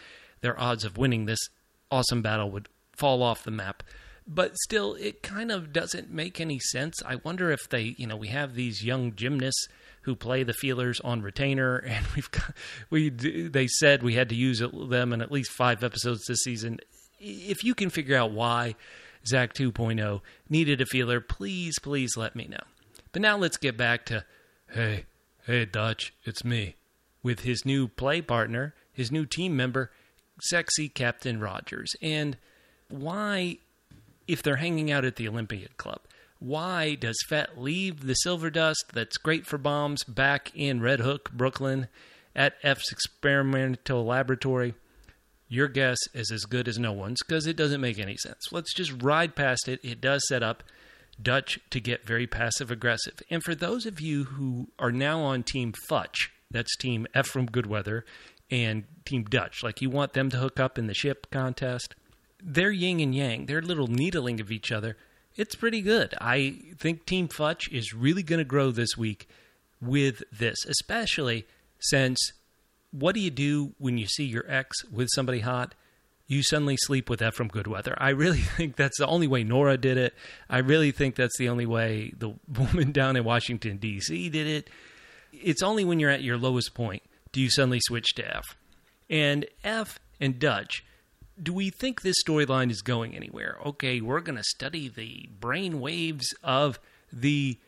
their 0.41 0.59
odds 0.59 0.85
of 0.85 0.97
winning 0.97 1.27
this 1.27 1.51
awesome 1.91 2.23
battle 2.23 2.51
would 2.51 2.69
fall 2.97 3.23
off 3.23 3.45
the 3.45 3.51
map. 3.51 3.83
But 4.27 4.57
still, 4.59 4.95
it 4.95 5.23
kind 5.23 5.51
of 5.51 5.73
doesn't 5.73 6.11
make 6.11 6.41
any 6.41 6.59
sense. 6.59 7.03
I 7.05 7.17
wonder 7.17 7.51
if 7.51 7.69
they, 7.69 7.97
you 7.99 8.07
know, 8.07 8.17
we 8.17 8.29
have 8.29 8.55
these 8.55 8.85
young 8.85 9.15
gymnasts 9.15 9.67
who 10.03 10.15
play 10.15 10.43
the 10.43 10.53
feelers 10.53 11.01
on 11.01 11.21
retainer, 11.23 11.77
and 11.79 12.07
we've 12.15 12.31
got, 12.31 12.55
we 12.91 13.11
they 13.11 13.67
said 13.67 14.03
we 14.03 14.15
had 14.15 14.29
to 14.29 14.35
use 14.35 14.61
them 14.61 15.13
in 15.13 15.21
at 15.21 15.33
least 15.33 15.51
five 15.53 15.83
episodes 15.83 16.25
this 16.27 16.43
season. 16.43 16.79
If 17.21 17.63
you 17.65 17.75
can 17.75 17.91
figure 17.91 18.17
out 18.17 18.33
why 18.33 18.75
Zach 19.27 19.53
2.0 19.55 20.21
needed 20.49 20.81
a 20.81 20.87
feeler, 20.87 21.21
please, 21.21 21.79
please 21.79 22.17
let 22.17 22.35
me 22.35 22.47
know. 22.49 22.63
But 23.13 23.23
now 23.23 23.37
let's 23.37 23.57
get 23.57 23.77
back 23.77 24.07
to, 24.07 24.25
hey, 24.73 25.05
hey, 25.47 25.67
Dutch, 25.67 26.15
it's 26.25 26.45
me, 26.45 26.77
with 27.23 27.41
his 27.41 27.65
new 27.67 27.89
play 27.89 28.23
partner, 28.23 28.75
his 28.93 29.13
new 29.13 29.27
team 29.27 29.57
member, 29.57 29.91
sexy 30.43 30.89
Captain 30.89 31.41
Rogers. 31.41 31.95
And 32.01 32.37
why, 32.89 33.59
if 34.27 34.43
they're 34.43 34.57
hanging 34.57 34.91
out 34.91 35.05
at 35.05 35.17
the 35.17 35.29
Olympian 35.29 35.71
Club, 35.77 36.01
why 36.39 36.95
does 36.95 37.23
Fet 37.29 37.61
leave 37.61 38.07
the 38.07 38.15
silver 38.15 38.49
dust 38.49 38.87
that's 38.95 39.19
great 39.19 39.45
for 39.47 39.59
bombs 39.59 40.05
back 40.05 40.51
in 40.55 40.81
Red 40.81 41.01
Hook, 41.01 41.31
Brooklyn, 41.33 41.89
at 42.35 42.55
F's 42.63 42.91
experimental 42.91 44.07
laboratory? 44.07 44.75
Your 45.53 45.67
guess 45.67 45.99
is 46.15 46.31
as 46.31 46.45
good 46.45 46.69
as 46.69 46.79
no 46.79 46.93
one's 46.93 47.19
because 47.27 47.49
it 47.49 47.57
doesn't 47.57 47.81
make 47.81 47.99
any 47.99 48.17
sense. 48.17 48.39
Let's 48.53 48.73
just 48.73 49.03
ride 49.03 49.35
past 49.35 49.67
it. 49.67 49.81
It 49.83 50.01
does 50.01 50.23
set 50.29 50.45
up 50.45 50.63
Dutch 51.21 51.59
to 51.71 51.81
get 51.81 52.07
very 52.07 52.29
passive 52.29 52.71
aggressive. 52.71 53.15
And 53.31 53.43
for 53.43 53.57
those 53.57 53.85
of 53.85 54.01
you 54.01 54.25
who 54.25 54.69
are 54.79 54.93
now 54.93 55.21
on 55.23 55.43
Team 55.43 55.75
Futch, 55.91 56.29
that's 56.53 56.77
Team 56.77 57.05
Ephraim 57.19 57.49
Goodweather 57.49 58.03
and 58.49 58.85
Team 59.05 59.25
Dutch, 59.25 59.65
like 59.65 59.83
you 59.83 59.91
want 59.91 60.13
them 60.13 60.31
to 60.31 60.37
hook 60.37 60.61
up 60.61 60.79
in 60.79 60.87
the 60.87 60.95
ship 60.95 61.27
contest, 61.33 61.97
they're 62.41 62.71
yin 62.71 63.01
and 63.01 63.13
yang. 63.13 63.47
They're 63.47 63.61
little 63.61 63.89
needling 63.89 64.41
of 64.41 64.53
each 64.53 64.71
other. 64.71 64.97
It's 65.37 65.57
pretty 65.57 65.83
good. 65.83 66.15
I 66.21 66.59
think 66.79 67.07
Team 67.07 67.27
Futch 67.27 67.69
is 67.73 67.93
really 67.93 68.23
going 68.23 68.39
to 68.39 68.45
grow 68.45 68.71
this 68.71 68.97
week 68.97 69.29
with 69.81 70.23
this, 70.31 70.65
especially 70.65 71.49
since 71.81 72.33
what 72.91 73.15
do 73.15 73.21
you 73.21 73.31
do 73.31 73.73
when 73.79 73.99
you 73.99 74.07
see 74.07 74.25
your 74.25 74.45
ex 74.49 74.85
with 74.91 75.09
somebody 75.15 75.41
hot? 75.41 75.75
You 76.27 76.43
suddenly 76.43 76.77
sleep 76.77 77.11
with 77.11 77.23
Ephraim 77.23 77.51
Goodweather. 77.51 77.95
I 77.99 78.11
really 78.11 78.39
think 78.57 78.77
that's 78.77 78.99
the 78.99 79.07
only 79.07 79.27
way 79.27 79.45
Nora 79.45 79.77
did 79.77 79.97
it. 79.97 80.15
I 80.49 80.59
really 80.59 80.93
think 80.93 81.17
that's 81.17 81.37
the 81.39 81.49
only 81.49 81.67
way 81.67 82.13
the 82.17 82.35
woman 82.59 82.93
down 82.93 83.17
in 83.17 83.25
Washington, 83.25 83.79
D.C. 83.79 84.29
did 84.29 84.47
it. 84.47 84.71
It's 85.33 85.63
only 85.63 85.85
when 85.85 86.01
you're 86.01 86.11
at 86.11 86.23
your 86.23 86.39
lowest 86.39 86.75
point 86.75 87.03
do 87.33 87.41
you 87.41 87.51
suddenly 87.51 87.81
switch 87.81 88.15
to 88.17 88.37
F. 88.37 88.57
And 89.09 89.47
F 89.63 90.01
and 90.21 90.39
Dutch 90.39 90.85
do 91.43 91.53
we 91.53 91.71
think 91.71 92.03
this 92.03 92.17
storyline 92.27 92.71
is 92.71 92.83
going 92.83 93.15
anywhere? 93.15 93.59
Okay, 93.65 94.01
we're 94.01 94.21
going 94.21 94.37
to 94.37 94.45
study 94.45 94.89
the 94.89 95.29
brain 95.39 95.81
waves 95.81 96.35
of 96.43 96.79
the 97.13 97.59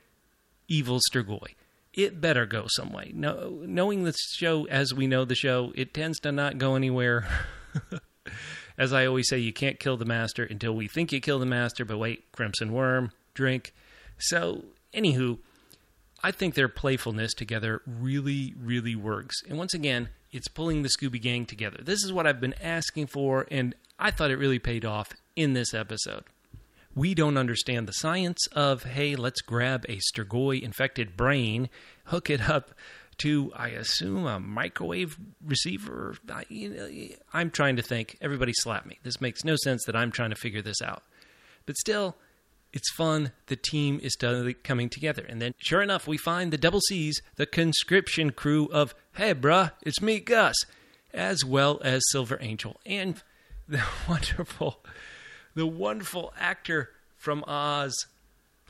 evil 0.69 1.01
Strigoi. 1.11 1.55
It 1.95 2.21
better 2.21 2.47
go 2.47 2.65
some 2.69 2.93
way. 2.93 3.13
No, 3.15 3.63
knowing 3.67 4.05
the 4.05 4.15
show 4.15 4.67
as 4.67 4.95
we 4.95 5.07
know 5.07 5.25
the 5.25 5.35
show, 5.35 5.73
it 5.75 5.93
tends 5.93 6.19
to 6.21 6.33
not 6.33 6.59
go 6.59 6.75
anywhere. 6.75 7.29
as 8.79 8.93
I 8.93 9.07
always 9.07 9.29
say, 9.29 9.39
you 9.39 9.53
can't 9.53 9.79
kill 9.79 9.97
the 9.97 10.05
master 10.05 10.45
until 10.45 10.75
we 10.75 10.89
think 10.89 11.13
you 11.13 11.21
kill 11.21 11.39
the 11.39 11.47
master, 11.47 11.85
but 11.85 11.99
wait, 11.99 12.33
Crimson 12.33 12.73
Worm, 12.73 13.13
drink. 13.35 13.75
So, 14.19 14.65
anywho, 14.95 15.39
I 16.23 16.31
think 16.31 16.55
their 16.55 16.69
playfulness 16.69 17.35
together 17.35 17.83
really, 17.87 18.55
really 18.59 18.97
works. 18.97 19.43
And 19.49 19.59
once 19.59 19.75
again, 19.75 20.09
it's 20.31 20.49
pulling 20.49 20.83
the 20.83 20.89
Scooby 20.89 21.21
Gang 21.21 21.45
together. 21.45 21.79
This 21.83 22.03
is 22.03 22.13
what 22.13 22.27
I've 22.27 22.41
been 22.41 22.55
asking 22.63 23.09
for, 23.09 23.47
and 23.51 23.75
I 23.99 24.11
thought 24.11 24.31
it 24.31 24.37
really 24.37 24.59
paid 24.59 24.85
off 24.85 25.11
in 25.37 25.53
this 25.53 25.75
episode. 25.75 26.25
We 26.95 27.15
don't 27.15 27.39
understand 27.39 27.89
the 27.89 27.93
science 27.93 28.47
of, 28.53 28.85
hey, 28.85 29.17
let's 29.17 29.41
grab 29.41 29.87
a 29.89 29.99
Strigoi 29.99 30.61
infected 30.63 31.17
brain, 31.17 31.71
hook 32.05 32.29
it 32.29 32.49
up 32.49 32.75
to, 33.19 33.53
I 33.55 33.69
assume, 33.69 34.27
a 34.27 34.41
microwave 34.41 35.17
receiver. 35.45 36.17
I, 36.31 36.45
you 36.49 36.69
know, 36.71 37.17
I'm 37.33 37.51
trying 37.51 37.77
to 37.77 37.83
think. 37.83 38.19
Everybody 38.21 38.53
slap 38.55 38.85
me. 38.85 38.99
This 39.03 39.21
makes 39.21 39.45
no 39.45 39.57
sense 39.63 39.85
that 39.87 39.97
I'm 39.97 40.11
trying 40.11 40.31
to 40.31 40.37
figure 40.37 40.63
this 40.63 40.83
out. 40.83 41.03
But 41.65 41.77
still, 41.77 42.17
it's 42.73 42.91
fun. 42.93 43.33
The 43.47 43.57
team 43.57 44.01
is 44.03 44.17
coming 44.63 44.89
together. 44.89 45.25
And 45.29 45.41
then, 45.41 45.55
sure 45.59 45.83
enough, 45.83 46.07
we 46.07 46.17
find 46.17 46.53
the 46.53 46.59
Double 46.59 46.81
C's, 46.81 47.21
the 47.37 47.47
conscription 47.47 48.31
crew 48.31 48.67
of, 48.73 48.95
hey, 49.15 49.35
bruh, 49.35 49.73
it's 49.83 50.01
me, 50.01 50.21
Gus, 50.21 50.57
as 51.13 51.45
well 51.45 51.81
as 51.85 52.03
Silver 52.11 52.39
Angel. 52.41 52.81
And 52.87 53.23
the 53.69 53.83
wonderful, 54.09 54.82
the 55.55 55.67
wonderful 55.67 56.33
actor 56.39 56.91
from 57.17 57.45
Oz, 57.47 57.95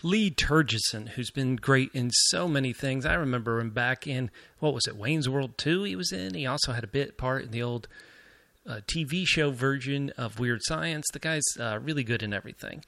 Lee 0.03 0.31
Tergesen, 0.31 1.11
who's 1.11 1.31
been 1.31 1.57
great 1.57 1.91
in 1.95 2.11
so 2.11 2.49
many 2.49 2.73
things. 2.73 3.07
I 3.07 3.15
remember 3.15 3.61
him 3.61 3.71
back 3.71 4.07
in, 4.07 4.31
what 4.59 4.75
was 4.75 4.87
it, 4.87 4.97
Wayne's 4.97 5.29
World 5.29 5.59
2 5.59 5.85
he 5.85 5.97
was 5.97 6.12
in. 6.12 6.35
He 6.35 6.47
also 6.47 6.73
had 6.73 6.85
a 6.85 6.89
bit 6.89 7.17
part 7.17 7.45
in 7.45 7.51
the 7.51 7.62
old 7.62 7.89
uh, 8.67 8.81
TV 8.87 9.25
show 9.27 9.51
version 9.51 10.11
of 10.17 10.39
Weird 10.39 10.61
Science. 10.65 11.07
The 11.12 11.19
guy's 11.19 11.43
uh, 11.59 11.79
really 11.81 12.05
good 12.05 12.23
in 12.23 12.33
everything 12.33 12.83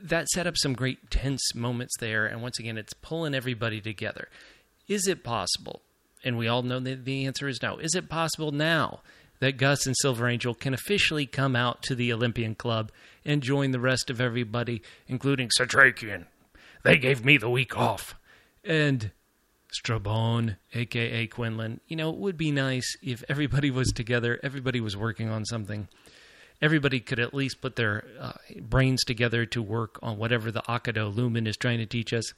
that 0.00 0.28
set 0.28 0.46
up 0.46 0.56
some 0.56 0.74
great 0.74 1.10
tense 1.10 1.54
moments 1.54 1.96
there. 1.98 2.26
And 2.26 2.42
once 2.42 2.58
again, 2.58 2.78
it's 2.78 2.92
pulling 2.92 3.34
everybody 3.34 3.80
together. 3.80 4.28
Is 4.88 5.06
it 5.06 5.24
possible? 5.24 5.82
And 6.24 6.36
we 6.36 6.48
all 6.48 6.62
know 6.62 6.80
that 6.80 7.04
the 7.04 7.26
answer 7.26 7.48
is 7.48 7.62
no. 7.62 7.78
Is 7.78 7.94
it 7.94 8.08
possible 8.08 8.50
now 8.52 9.00
that 9.40 9.56
Gus 9.56 9.86
and 9.86 9.96
Silver 9.98 10.28
Angel 10.28 10.54
can 10.54 10.74
officially 10.74 11.26
come 11.26 11.56
out 11.56 11.82
to 11.82 11.94
the 11.94 12.12
Olympian 12.12 12.54
Club 12.54 12.90
and 13.24 13.42
join 13.42 13.70
the 13.70 13.80
rest 13.80 14.10
of 14.10 14.20
everybody, 14.20 14.82
including 15.08 15.50
Setrakian? 15.58 16.26
They 16.82 16.98
gave 16.98 17.24
me 17.24 17.36
the 17.36 17.50
week 17.50 17.76
off. 17.76 18.14
And 18.64 19.10
Strabone, 19.72 20.56
aka 20.74 21.26
Quinlan. 21.26 21.80
You 21.88 21.96
know, 21.96 22.10
it 22.10 22.16
would 22.16 22.36
be 22.36 22.52
nice 22.52 22.96
if 23.02 23.24
everybody 23.28 23.70
was 23.70 23.92
together, 23.92 24.38
everybody 24.42 24.80
was 24.80 24.96
working 24.96 25.28
on 25.28 25.44
something 25.44 25.88
everybody 26.60 27.00
could 27.00 27.18
at 27.18 27.34
least 27.34 27.60
put 27.60 27.76
their 27.76 28.04
uh, 28.18 28.32
brains 28.60 29.04
together 29.04 29.44
to 29.46 29.62
work 29.62 29.98
on 30.02 30.18
whatever 30.18 30.50
the 30.50 30.62
Occido 30.62 31.14
Lumen 31.14 31.46
is 31.46 31.56
trying 31.56 31.78
to 31.78 31.86
teach 31.86 32.12
us. 32.12 32.32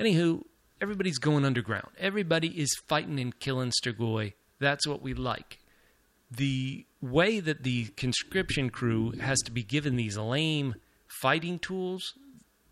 Anywho, 0.00 0.42
everybody's 0.80 1.18
going 1.18 1.44
underground. 1.44 1.88
Everybody 1.98 2.48
is 2.48 2.74
fighting 2.86 3.20
and 3.20 3.38
killing 3.38 3.70
Strigoi. 3.70 4.32
That's 4.58 4.86
what 4.86 5.02
we 5.02 5.14
like. 5.14 5.58
The 6.30 6.86
way 7.00 7.40
that 7.40 7.62
the 7.62 7.86
conscription 7.96 8.70
crew 8.70 9.12
has 9.12 9.40
to 9.42 9.52
be 9.52 9.62
given 9.62 9.96
these 9.96 10.16
lame 10.16 10.74
fighting 11.20 11.58
tools, 11.58 12.14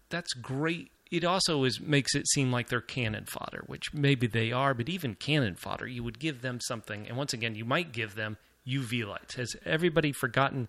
that's 0.09 0.33
great. 0.35 0.91
It 1.11 1.25
also 1.25 1.65
is 1.65 1.81
makes 1.81 2.15
it 2.15 2.27
seem 2.29 2.51
like 2.51 2.69
they're 2.69 2.81
cannon 2.81 3.27
fodder, 3.27 3.65
which 3.67 3.93
maybe 3.93 4.27
they 4.27 4.51
are, 4.51 4.73
but 4.75 4.89
even 4.89 5.15
cannon 5.15 5.55
fodder, 5.55 5.87
you 5.87 6.03
would 6.03 6.19
give 6.19 6.41
them 6.41 6.59
something, 6.61 7.07
and 7.07 7.17
once 7.17 7.33
again, 7.33 7.55
you 7.55 7.65
might 7.65 7.93
give 7.93 8.15
them 8.15 8.39
UV 8.67 9.07
lights. 9.07 9.35
Has 9.35 9.55
everybody 9.65 10.13
forgotten 10.13 10.69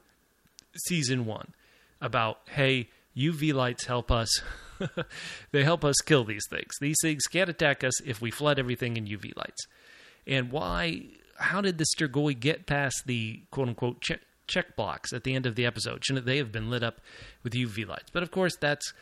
season 0.88 1.25
one 1.25 1.54
about 2.02 2.40
hey, 2.50 2.90
UV 3.16 3.54
lights 3.54 3.86
help 3.86 4.12
us. 4.12 4.42
they 5.52 5.63
help 5.63 5.86
us 5.86 5.96
kill 6.06 6.24
these 6.24 6.46
things. 6.50 6.72
These 6.82 6.98
things 7.02 7.24
can't 7.24 7.50
attack 7.50 7.84
us 7.84 8.02
if 8.02 8.22
we 8.22 8.32
flood 8.32 8.60
everything 8.60 8.98
in 8.98 9.06
UV 9.06 9.36
lights. 9.38 9.68
And 10.25 10.52
why? 10.52 11.04
How 11.44 11.60
did 11.60 11.78
the 11.78 11.86
Strigoi 11.86 12.40
get 12.40 12.66
past 12.66 13.04
the 13.06 13.42
quote 13.52 13.68
unquote 13.68 14.00
check, 14.00 14.22
check 14.48 14.78
blocks 14.78 15.12
at 15.12 15.26
the 15.26 15.36
end 15.36 15.46
of 15.46 15.56
the 15.56 15.66
episode? 15.66 16.04
Shouldn't 16.06 16.26
they 16.26 16.38
have 16.38 16.52
been 16.54 16.70
lit 16.70 16.84
up 16.84 17.02
with 17.44 17.54
UV 17.54 17.86
lights? 17.86 18.10
But 18.12 18.24
of 18.24 18.32
course, 18.32 18.56
that's 18.56 18.94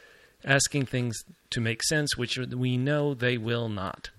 asking 0.44 0.88
things 0.88 1.24
to 1.52 1.62
make 1.62 1.84
sense, 1.84 2.18
which 2.18 2.40
we 2.40 2.78
know 2.78 3.14
they 3.14 3.38
will 3.38 3.70
not. 3.70 4.10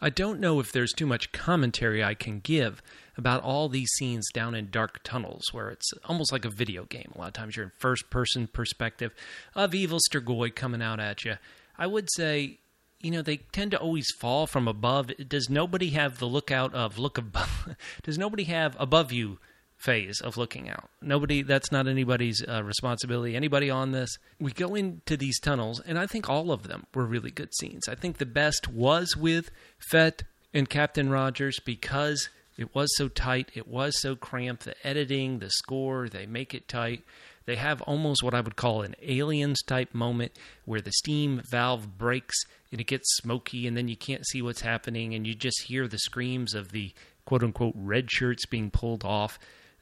I 0.00 0.08
don't 0.08 0.40
know 0.40 0.58
if 0.58 0.72
there's 0.72 0.92
too 0.92 1.06
much 1.06 1.32
commentary 1.32 2.02
I 2.02 2.14
can 2.14 2.40
give 2.40 2.82
about 3.16 3.42
all 3.42 3.68
these 3.68 3.90
scenes 3.92 4.26
down 4.32 4.54
in 4.54 4.70
dark 4.70 5.02
tunnels 5.02 5.44
where 5.52 5.70
it's 5.70 5.90
almost 6.04 6.32
like 6.32 6.44
a 6.44 6.50
video 6.50 6.84
game. 6.84 7.12
A 7.14 7.18
lot 7.18 7.28
of 7.28 7.32
times 7.34 7.56
you're 7.56 7.64
in 7.64 7.72
first 7.78 8.08
person 8.10 8.46
perspective 8.46 9.14
of 9.54 9.74
evil 9.74 9.98
Strigoi 10.10 10.54
coming 10.54 10.82
out 10.82 11.00
at 11.00 11.24
you. 11.24 11.36
I 11.78 11.86
would 11.86 12.08
say, 12.12 12.58
you 13.00 13.10
know, 13.10 13.22
they 13.22 13.38
tend 13.52 13.72
to 13.72 13.78
always 13.78 14.10
fall 14.18 14.46
from 14.46 14.66
above. 14.66 15.10
Does 15.28 15.48
nobody 15.50 15.90
have 15.90 16.18
the 16.18 16.26
lookout 16.26 16.74
of 16.74 16.98
look 16.98 17.18
above? 17.18 17.76
Does 18.02 18.18
nobody 18.18 18.44
have 18.44 18.76
above 18.78 19.12
you 19.12 19.38
phase 19.76 20.20
of 20.20 20.36
looking 20.36 20.68
out. 20.68 20.88
Nobody, 21.00 21.42
that's 21.42 21.70
not 21.70 21.86
anybody's 21.86 22.42
uh, 22.46 22.62
responsibility. 22.62 23.36
Anybody 23.36 23.70
on 23.70 23.92
this? 23.92 24.16
We 24.40 24.52
go 24.52 24.74
into 24.74 25.16
these 25.16 25.38
tunnels, 25.38 25.80
and 25.80 25.98
I 25.98 26.06
think 26.06 26.28
all 26.28 26.50
of 26.50 26.64
them 26.64 26.86
were 26.94 27.06
really 27.06 27.30
good 27.30 27.54
scenes. 27.54 27.88
I 27.88 27.94
think 27.94 28.18
the 28.18 28.26
best 28.26 28.68
was 28.68 29.16
with 29.16 29.50
Fet 29.90 30.22
and 30.52 30.68
Captain 30.68 31.10
Rogers 31.10 31.60
because 31.64 32.28
it 32.56 32.74
was 32.74 32.94
so 32.96 33.08
tight, 33.08 33.50
it 33.54 33.68
was 33.68 34.00
so 34.00 34.16
cramped. 34.16 34.64
The 34.64 34.74
editing, 34.86 35.38
the 35.38 35.50
score, 35.50 36.08
they 36.08 36.26
make 36.26 36.54
it 36.54 36.68
tight. 36.68 37.04
They 37.46 37.56
have 37.56 37.80
almost 37.82 38.22
what 38.22 38.34
I 38.34 38.40
would 38.40 38.56
call 38.56 38.82
an 38.82 38.96
aliens 39.00 39.62
type 39.62 39.94
moment 39.94 40.32
where 40.64 40.80
the 40.80 40.92
steam 40.92 41.40
valve 41.48 41.96
breaks 41.96 42.34
and 42.72 42.80
it 42.80 42.88
gets 42.88 43.16
smoky, 43.16 43.66
and 43.66 43.76
then 43.76 43.88
you 43.88 43.96
can't 43.96 44.26
see 44.26 44.42
what's 44.42 44.60
happening, 44.60 45.14
and 45.14 45.26
you 45.26 45.34
just 45.34 45.62
hear 45.62 45.86
the 45.86 45.98
screams 45.98 46.52
of 46.54 46.72
the 46.72 46.92
quote 47.24 47.42
unquote 47.42 47.74
red 47.76 48.10
shirts 48.10 48.44
being 48.46 48.70
pulled 48.70 49.04
off. 49.04 49.38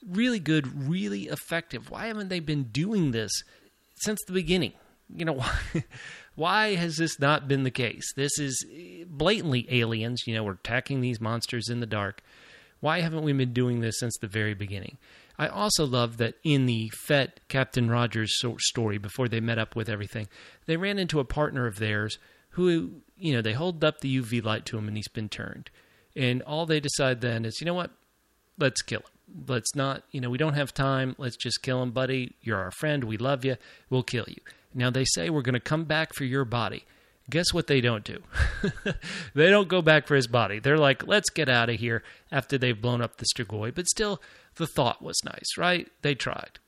Really 0.06 0.38
good, 0.38 0.88
really 0.88 1.22
effective. 1.22 1.90
Why 1.90 2.06
haven't 2.08 2.28
they 2.28 2.40
been 2.40 2.64
doing 2.64 3.10
this 3.12 3.32
since 3.96 4.20
the 4.26 4.34
beginning? 4.34 4.74
You 5.14 5.24
know, 5.24 5.32
why, 5.32 5.58
why 6.34 6.74
has 6.74 6.98
this 6.98 7.18
not 7.18 7.48
been 7.48 7.62
the 7.62 7.70
case? 7.70 8.12
This 8.14 8.38
is 8.38 8.66
blatantly 9.06 9.66
aliens. 9.70 10.24
You 10.26 10.34
know, 10.34 10.44
we're 10.44 10.52
attacking 10.52 11.00
these 11.00 11.20
monsters 11.20 11.70
in 11.70 11.80
the 11.80 11.86
dark. 11.86 12.22
Why 12.80 13.00
haven't 13.00 13.22
we 13.22 13.32
been 13.32 13.54
doing 13.54 13.80
this 13.80 13.98
since 13.98 14.18
the 14.18 14.26
very 14.26 14.52
beginning? 14.52 14.98
I 15.38 15.48
also 15.48 15.84
love 15.84 16.18
that 16.18 16.34
in 16.44 16.66
the 16.66 16.90
Fet 17.06 17.40
Captain 17.48 17.90
Rogers 17.90 18.40
story, 18.58 18.98
before 18.98 19.28
they 19.28 19.40
met 19.40 19.58
up 19.58 19.74
with 19.74 19.88
everything, 19.88 20.28
they 20.66 20.76
ran 20.76 20.98
into 20.98 21.20
a 21.20 21.24
partner 21.24 21.66
of 21.66 21.78
theirs 21.78 22.18
who, 22.50 23.02
you 23.16 23.32
know, 23.32 23.42
they 23.42 23.52
hold 23.52 23.82
up 23.82 24.00
the 24.00 24.20
UV 24.20 24.44
light 24.44 24.64
to 24.66 24.78
him 24.78 24.86
and 24.86 24.96
he's 24.96 25.08
been 25.08 25.28
turned. 25.28 25.70
And 26.14 26.42
all 26.42 26.66
they 26.66 26.78
decide 26.78 27.20
then 27.20 27.44
is, 27.44 27.60
you 27.60 27.64
know 27.64 27.74
what? 27.74 27.90
Let's 28.58 28.82
kill 28.82 29.00
him. 29.00 29.44
Let's 29.48 29.74
not, 29.74 30.04
you 30.12 30.20
know, 30.20 30.30
we 30.30 30.38
don't 30.38 30.54
have 30.54 30.72
time. 30.72 31.16
Let's 31.18 31.36
just 31.36 31.62
kill 31.62 31.82
him, 31.82 31.90
buddy. 31.90 32.34
You're 32.40 32.58
our 32.58 32.70
friend. 32.70 33.02
We 33.02 33.16
love 33.16 33.44
you. 33.44 33.56
We'll 33.90 34.04
kill 34.04 34.26
you. 34.28 34.40
Now 34.72 34.90
they 34.90 35.04
say 35.04 35.30
we're 35.30 35.42
going 35.42 35.54
to 35.54 35.60
come 35.60 35.84
back 35.84 36.14
for 36.14 36.24
your 36.24 36.44
body. 36.44 36.84
Guess 37.30 37.52
what 37.52 37.66
they 37.66 37.80
don't 37.80 38.04
do? 38.04 38.22
they 39.34 39.48
don't 39.48 39.68
go 39.68 39.80
back 39.80 40.06
for 40.06 40.14
his 40.14 40.26
body. 40.26 40.58
They're 40.58 40.78
like, 40.78 41.06
let's 41.06 41.30
get 41.30 41.48
out 41.48 41.70
of 41.70 41.76
here 41.76 42.02
after 42.30 42.58
they've 42.58 42.80
blown 42.80 43.00
up 43.00 43.16
the 43.16 43.26
Strigoi. 43.34 43.74
But 43.74 43.88
still, 43.88 44.20
the 44.56 44.66
thought 44.66 45.02
was 45.02 45.16
nice, 45.24 45.56
right? 45.56 45.88
They 46.02 46.14
tried. 46.14 46.58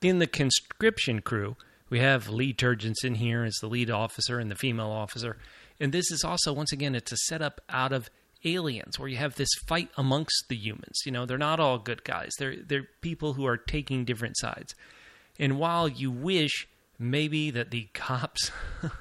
In 0.00 0.18
the 0.18 0.26
conscription 0.26 1.20
crew, 1.20 1.56
we 1.90 1.98
have 1.98 2.30
Lee 2.30 2.54
Tergesen 2.54 3.16
here 3.16 3.44
as 3.44 3.54
the 3.60 3.68
lead 3.68 3.90
officer 3.90 4.38
and 4.38 4.50
the 4.50 4.56
female 4.56 4.90
officer. 4.90 5.36
And 5.78 5.92
this 5.92 6.10
is 6.10 6.24
also, 6.24 6.52
once 6.52 6.72
again, 6.72 6.94
it's 6.94 7.12
a 7.12 7.16
setup 7.16 7.60
out 7.68 7.92
of 7.92 8.08
aliens 8.44 8.98
where 8.98 9.08
you 9.08 9.18
have 9.18 9.36
this 9.36 9.52
fight 9.66 9.90
amongst 9.96 10.44
the 10.48 10.56
humans. 10.56 11.00
You 11.04 11.12
know, 11.12 11.26
they're 11.26 11.38
not 11.38 11.60
all 11.60 11.78
good 11.78 12.02
guys. 12.04 12.30
They're 12.38 12.56
they're 12.56 12.88
people 13.00 13.34
who 13.34 13.46
are 13.46 13.56
taking 13.56 14.04
different 14.04 14.36
sides. 14.38 14.74
And 15.38 15.58
while 15.58 15.88
you 15.88 16.10
wish 16.10 16.66
maybe 16.98 17.50
that 17.50 17.70
the 17.70 17.88
cops 17.94 18.50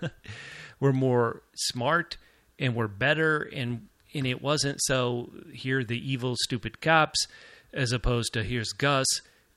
were 0.81 0.91
more 0.91 1.43
smart 1.55 2.17
and 2.59 2.75
we're 2.75 2.89
better 2.89 3.43
and 3.53 3.87
and 4.13 4.27
it 4.27 4.41
wasn't 4.41 4.81
so 4.81 5.31
here 5.53 5.85
the 5.85 6.11
evil 6.11 6.35
stupid 6.37 6.81
cops 6.81 7.27
as 7.71 7.93
opposed 7.93 8.33
to 8.33 8.43
here's 8.43 8.73
Gus 8.73 9.07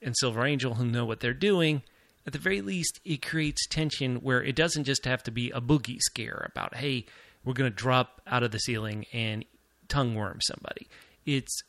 and 0.01 0.15
Silver 0.17 0.45
Angel 0.45 0.75
who 0.75 0.85
know 0.85 1.05
what 1.05 1.19
they're 1.19 1.35
doing. 1.35 1.83
At 2.25 2.33
the 2.33 2.39
very 2.39 2.61
least 2.61 3.01
it 3.05 3.27
creates 3.27 3.67
tension 3.67 4.17
where 4.17 4.41
it 4.41 4.55
doesn't 4.55 4.85
just 4.85 5.07
have 5.07 5.25
to 5.25 5.33
be 5.33 5.51
a 5.51 5.61
boogie 5.61 5.99
scare 6.01 6.49
about 6.49 6.77
hey 6.77 7.07
we're 7.45 7.55
going 7.55 7.71
to 7.71 7.77
drop 7.77 8.23
out 8.27 8.43
of 8.43 8.53
the 8.53 8.59
ceiling 8.59 9.07
and 9.13 9.45
tongue 9.89 10.15
worm 10.15 10.39
somebody. 10.41 10.87
It's 11.27 11.63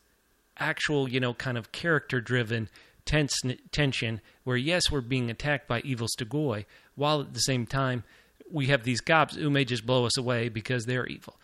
actual 0.57 1.09
you 1.09 1.19
know 1.19 1.33
kind 1.33 1.57
of 1.57 1.71
character 1.71 2.21
driven 2.21 2.69
tense 3.05 3.39
tension 3.71 4.21
where 4.43 4.57
yes 4.57 4.91
we're 4.91 5.01
being 5.01 5.29
attacked 5.29 5.67
by 5.67 5.81
evil 5.81 6.07
Strigoi 6.07 6.65
while 6.95 7.21
at 7.21 7.33
the 7.33 7.39
same 7.39 7.65
time 7.65 8.03
we 8.51 8.67
have 8.67 8.83
these 8.83 9.01
cops 9.01 9.35
who 9.35 9.49
may 9.49 9.65
just 9.65 9.85
blow 9.85 10.05
us 10.05 10.17
away 10.17 10.49
because 10.49 10.85
they're 10.85 11.07
evil. 11.07 11.35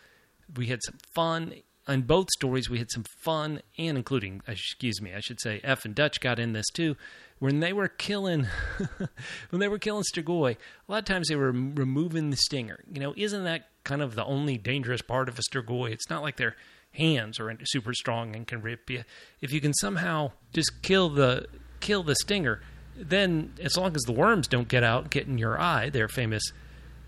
We 0.56 0.66
had 0.66 0.80
some 0.84 0.98
fun 1.14 1.54
in 1.88 2.02
both 2.02 2.28
stories. 2.36 2.70
We 2.70 2.78
had 2.78 2.90
some 2.90 3.04
fun, 3.24 3.62
and 3.78 3.96
including, 3.96 4.42
excuse 4.46 5.00
me, 5.00 5.14
I 5.14 5.20
should 5.20 5.40
say, 5.40 5.60
F 5.64 5.84
and 5.84 5.94
Dutch 5.94 6.20
got 6.20 6.38
in 6.38 6.52
this 6.52 6.68
too. 6.72 6.96
When 7.38 7.60
they 7.60 7.72
were 7.72 7.88
killing, 7.88 8.46
when 9.50 9.60
they 9.60 9.68
were 9.68 9.78
killing 9.78 10.04
Strigoi, 10.04 10.52
a 10.52 10.92
lot 10.92 10.98
of 10.98 11.04
times 11.04 11.28
they 11.28 11.36
were 11.36 11.50
removing 11.50 12.30
the 12.30 12.36
stinger. 12.36 12.80
You 12.92 13.00
know, 13.00 13.14
isn't 13.16 13.44
that 13.44 13.68
kind 13.82 14.00
of 14.00 14.14
the 14.14 14.24
only 14.24 14.58
dangerous 14.58 15.02
part 15.02 15.28
of 15.28 15.38
a 15.38 15.42
Strigoi? 15.42 15.90
It's 15.90 16.08
not 16.08 16.22
like 16.22 16.36
their 16.36 16.54
hands 16.92 17.40
are 17.40 17.52
super 17.64 17.94
strong 17.94 18.36
and 18.36 18.46
can 18.46 18.60
rip 18.60 18.88
you. 18.90 19.02
If 19.40 19.52
you 19.52 19.60
can 19.60 19.74
somehow 19.74 20.32
just 20.52 20.82
kill 20.82 21.08
the 21.08 21.46
kill 21.80 22.04
the 22.04 22.14
stinger, 22.14 22.60
then 22.94 23.54
as 23.60 23.76
long 23.76 23.96
as 23.96 24.02
the 24.02 24.12
worms 24.12 24.46
don't 24.46 24.68
get 24.68 24.84
out, 24.84 25.10
get 25.10 25.26
in 25.26 25.36
your 25.36 25.60
eye, 25.60 25.90
their 25.90 26.06
famous 26.06 26.52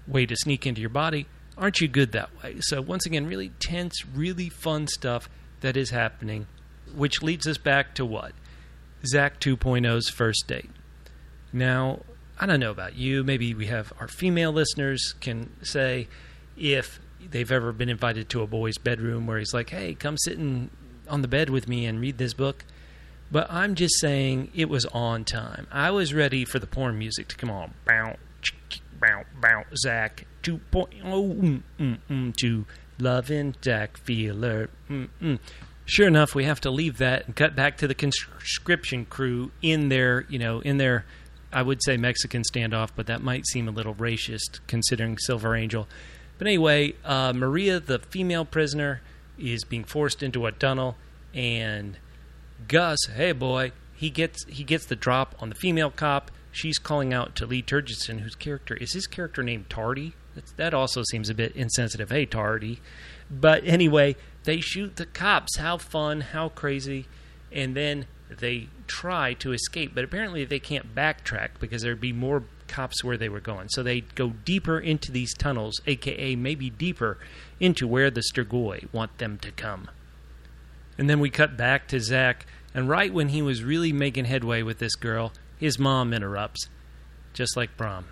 way 0.07 0.27
to 0.27 0.37
sneak 0.37 0.67
into 0.67 0.81
your 0.81 0.91
body, 0.91 1.27
aren't 1.57 1.81
you 1.81 1.89
good 1.89 2.13
that 2.13 2.31
way? 2.43 2.57
So, 2.61 2.81
once 2.81 3.07
again, 3.07 3.27
really 3.27 3.51
tense, 3.61 4.05
really 4.07 4.49
fun 4.49 4.87
stuff 4.87 5.29
that 5.61 5.77
is 5.77 5.91
happening, 5.91 6.47
which 6.95 7.23
leads 7.23 7.47
us 7.47 7.59
back 7.59 7.95
to 7.95 8.05
what? 8.05 8.33
Zach 9.07 9.41
2.0's 9.41 10.09
first 10.09 10.47
date. 10.47 10.71
Now, 11.53 12.01
I 12.39 12.47
don't 12.47 12.61
know 12.61 12.71
about 12.71 12.97
you. 12.97 13.23
Maybe 13.23 13.55
we 13.55 13.67
have 13.67 13.93
our 14.01 14.09
female 14.09 14.53
listeners 14.53 15.15
can 15.21 15.51
say 15.63 16.09
if 16.57 17.01
they've 17.31 17.51
ever 17.51 17.73
been 17.73 17.89
invited 17.89 18.29
to 18.31 18.43
a 18.43 18.47
boy's 18.47 18.79
bedroom 18.79 19.27
where 19.27 19.39
he's 19.39 19.55
like, 19.55 19.71
hey, 19.71 19.95
come 19.95 20.17
sit 20.19 20.35
in, 20.35 20.71
on 21.09 21.23
the 21.23 21.29
bed 21.29 21.51
with 21.51 21.69
me 21.69 21.87
and 21.87 22.01
read 22.01 22.19
this 22.19 22.35
book. 22.35 22.65
But 23.31 23.51
I'm 23.51 23.75
just 23.75 23.99
saying 24.01 24.51
it 24.55 24.69
was 24.69 24.85
on 24.87 25.25
time. 25.25 25.67
I 25.71 25.91
was 25.91 26.13
ready 26.13 26.45
for 26.45 26.59
the 26.59 26.67
porn 26.67 26.99
music 26.99 27.29
to 27.29 27.37
come 27.37 27.51
on. 27.51 27.75
Bow, 29.01 29.25
bow, 29.41 29.65
Zach 29.77 30.27
2.0 30.43 31.03
mm, 31.03 31.63
mm, 31.79 31.99
mm, 32.11 32.37
to 32.37 32.65
loving 32.99 33.55
Zach 33.63 33.97
Feeler. 33.97 34.71
Mm, 34.89 35.09
mm. 35.21 35.39
Sure 35.87 36.07
enough, 36.07 36.35
we 36.35 36.45
have 36.45 36.61
to 36.63 36.71
leave 36.71 36.99
that 36.99 37.27
and 37.27 37.37
cut 37.37 37.55
back 37.55 37.77
to 37.79 37.87
the 37.87 37.95
conscription 37.95 39.05
crew 39.05 39.51
in 39.61 39.89
their, 39.89 40.25
you 40.29 40.39
know, 40.39 40.61
in 40.61 40.79
their, 40.79 41.05
I 41.53 41.63
would 41.63 41.83
say 41.85 41.97
Mexican 41.97 42.43
standoff, 42.43 42.91
but 42.97 43.07
that 43.07 43.23
might 43.23 43.47
seem 43.47 43.69
a 43.69 43.71
little 43.71 43.95
racist 43.95 44.61
considering 44.67 45.19
Silver 45.19 45.55
Angel. 45.55 45.87
But 46.39 46.47
anyway, 46.47 46.95
uh, 47.05 47.33
Maria, 47.35 47.81
the 47.81 47.99
female 47.99 48.45
prisoner, 48.45 49.03
is 49.39 49.65
being 49.65 49.85
forced 49.85 50.23
into 50.23 50.47
a 50.47 50.53
tunnel, 50.53 50.97
and 51.35 51.99
Gus, 52.67 52.99
hey 53.15 53.33
boy, 53.33 53.73
he 53.95 54.11
gets 54.11 54.45
he 54.47 54.65
gets 54.65 54.87
the 54.87 54.97
drop 54.97 55.35
on 55.41 55.49
the 55.49 55.55
female 55.55 55.91
cop 55.91 56.31
she's 56.55 56.79
calling 56.79 57.13
out 57.13 57.35
to 57.37 57.47
Lee 57.47 57.63
Tergesen, 57.63 58.21
whose 58.21 58.35
character 58.35 58.75
is 58.75 58.93
his 58.93 59.07
character 59.07 59.43
named 59.43 59.69
Tardy. 59.69 60.15
That's, 60.35 60.53
that 60.53 60.75
also 60.75 61.03
seems 61.11 61.29
a 61.29 61.35
bit 61.35 61.55
insensitive. 61.55 62.11
Hey, 62.11 62.27
Tardy. 62.27 62.81
But 63.31 63.65
anyway, 63.65 64.17
they 64.45 64.61
shoot 64.61 64.97
the 64.97 65.07
cops. 65.07 65.59
How 65.59 65.79
fun, 65.79 66.21
how 66.21 66.49
crazy. 66.49 67.07
And 67.53 67.77
then 67.77 68.07
they 68.31 68.69
try 68.87 69.35
to 69.35 69.53
escape, 69.53 69.95
but 69.95 70.05
apparently 70.05 70.45
they 70.45 70.59
can't 70.59 70.95
backtrack 70.95 71.51
because 71.61 71.83
there'd 71.83 72.01
be 72.01 72.13
more 72.13 72.45
cops 72.69 73.05
where 73.05 73.17
they 73.17 73.29
were 73.29 73.41
going. 73.41 73.69
So 73.69 73.83
they 73.83 74.01
go 74.01 74.31
deeper 74.45 74.79
into 74.79 75.13
these 75.13 75.35
tunnels, 75.35 75.81
aka 75.87 76.35
maybe 76.35 76.71
deeper 76.71 77.19
into 77.61 77.87
where 77.87 78.11
the 78.11 78.23
Strigoi 78.33 78.93
want 78.93 79.19
them 79.19 79.39
to 79.39 79.51
come. 79.53 79.91
And 80.99 81.11
then 81.11 81.21
we 81.21 81.31
cut 81.31 81.57
back 81.57 81.89
to 81.89 82.01
Zach, 82.01 82.47
and 82.73 82.89
right 82.89 83.13
when 83.13 83.29
he 83.29 83.43
was 83.43 83.63
really 83.63 83.93
making 83.93 84.27
headway 84.27 84.63
with 84.63 84.79
this 84.79 84.95
girl, 84.95 85.33
his 85.59 85.79
mom 85.79 86.13
interrupts, 86.13 86.69
just 87.33 87.57
like 87.57 87.77
Brom. 87.77 88.07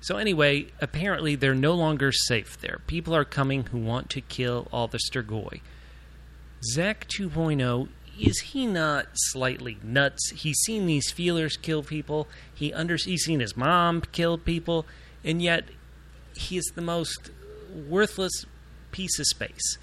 So, 0.00 0.18
anyway, 0.18 0.66
apparently 0.80 1.34
they're 1.34 1.54
no 1.54 1.74
longer 1.74 2.12
safe 2.12 2.60
there. 2.60 2.80
People 2.86 3.14
are 3.14 3.24
coming 3.24 3.64
who 3.64 3.78
want 3.78 4.10
to 4.10 4.20
kill 4.20 4.68
all 4.72 4.86
the 4.86 4.98
Strigoi. 4.98 5.60
Zach 6.62 7.06
2.0 7.08 7.88
is 8.18 8.38
he 8.40 8.66
not 8.66 9.06
slightly 9.14 9.78
nuts? 9.82 10.30
He's 10.30 10.58
seen 10.60 10.86
these 10.86 11.10
feelers 11.10 11.56
kill 11.56 11.82
people. 11.82 12.28
He 12.54 12.72
under 12.72 12.96
he's 12.96 13.24
seen 13.24 13.40
his 13.40 13.56
mom 13.56 14.02
kill 14.12 14.38
people, 14.38 14.86
and 15.22 15.42
yet 15.42 15.64
he 16.34 16.56
is 16.56 16.72
the 16.74 16.82
most 16.82 17.30
worthless 17.88 18.46
piece 18.90 19.18
of 19.18 19.26
space. 19.26 19.78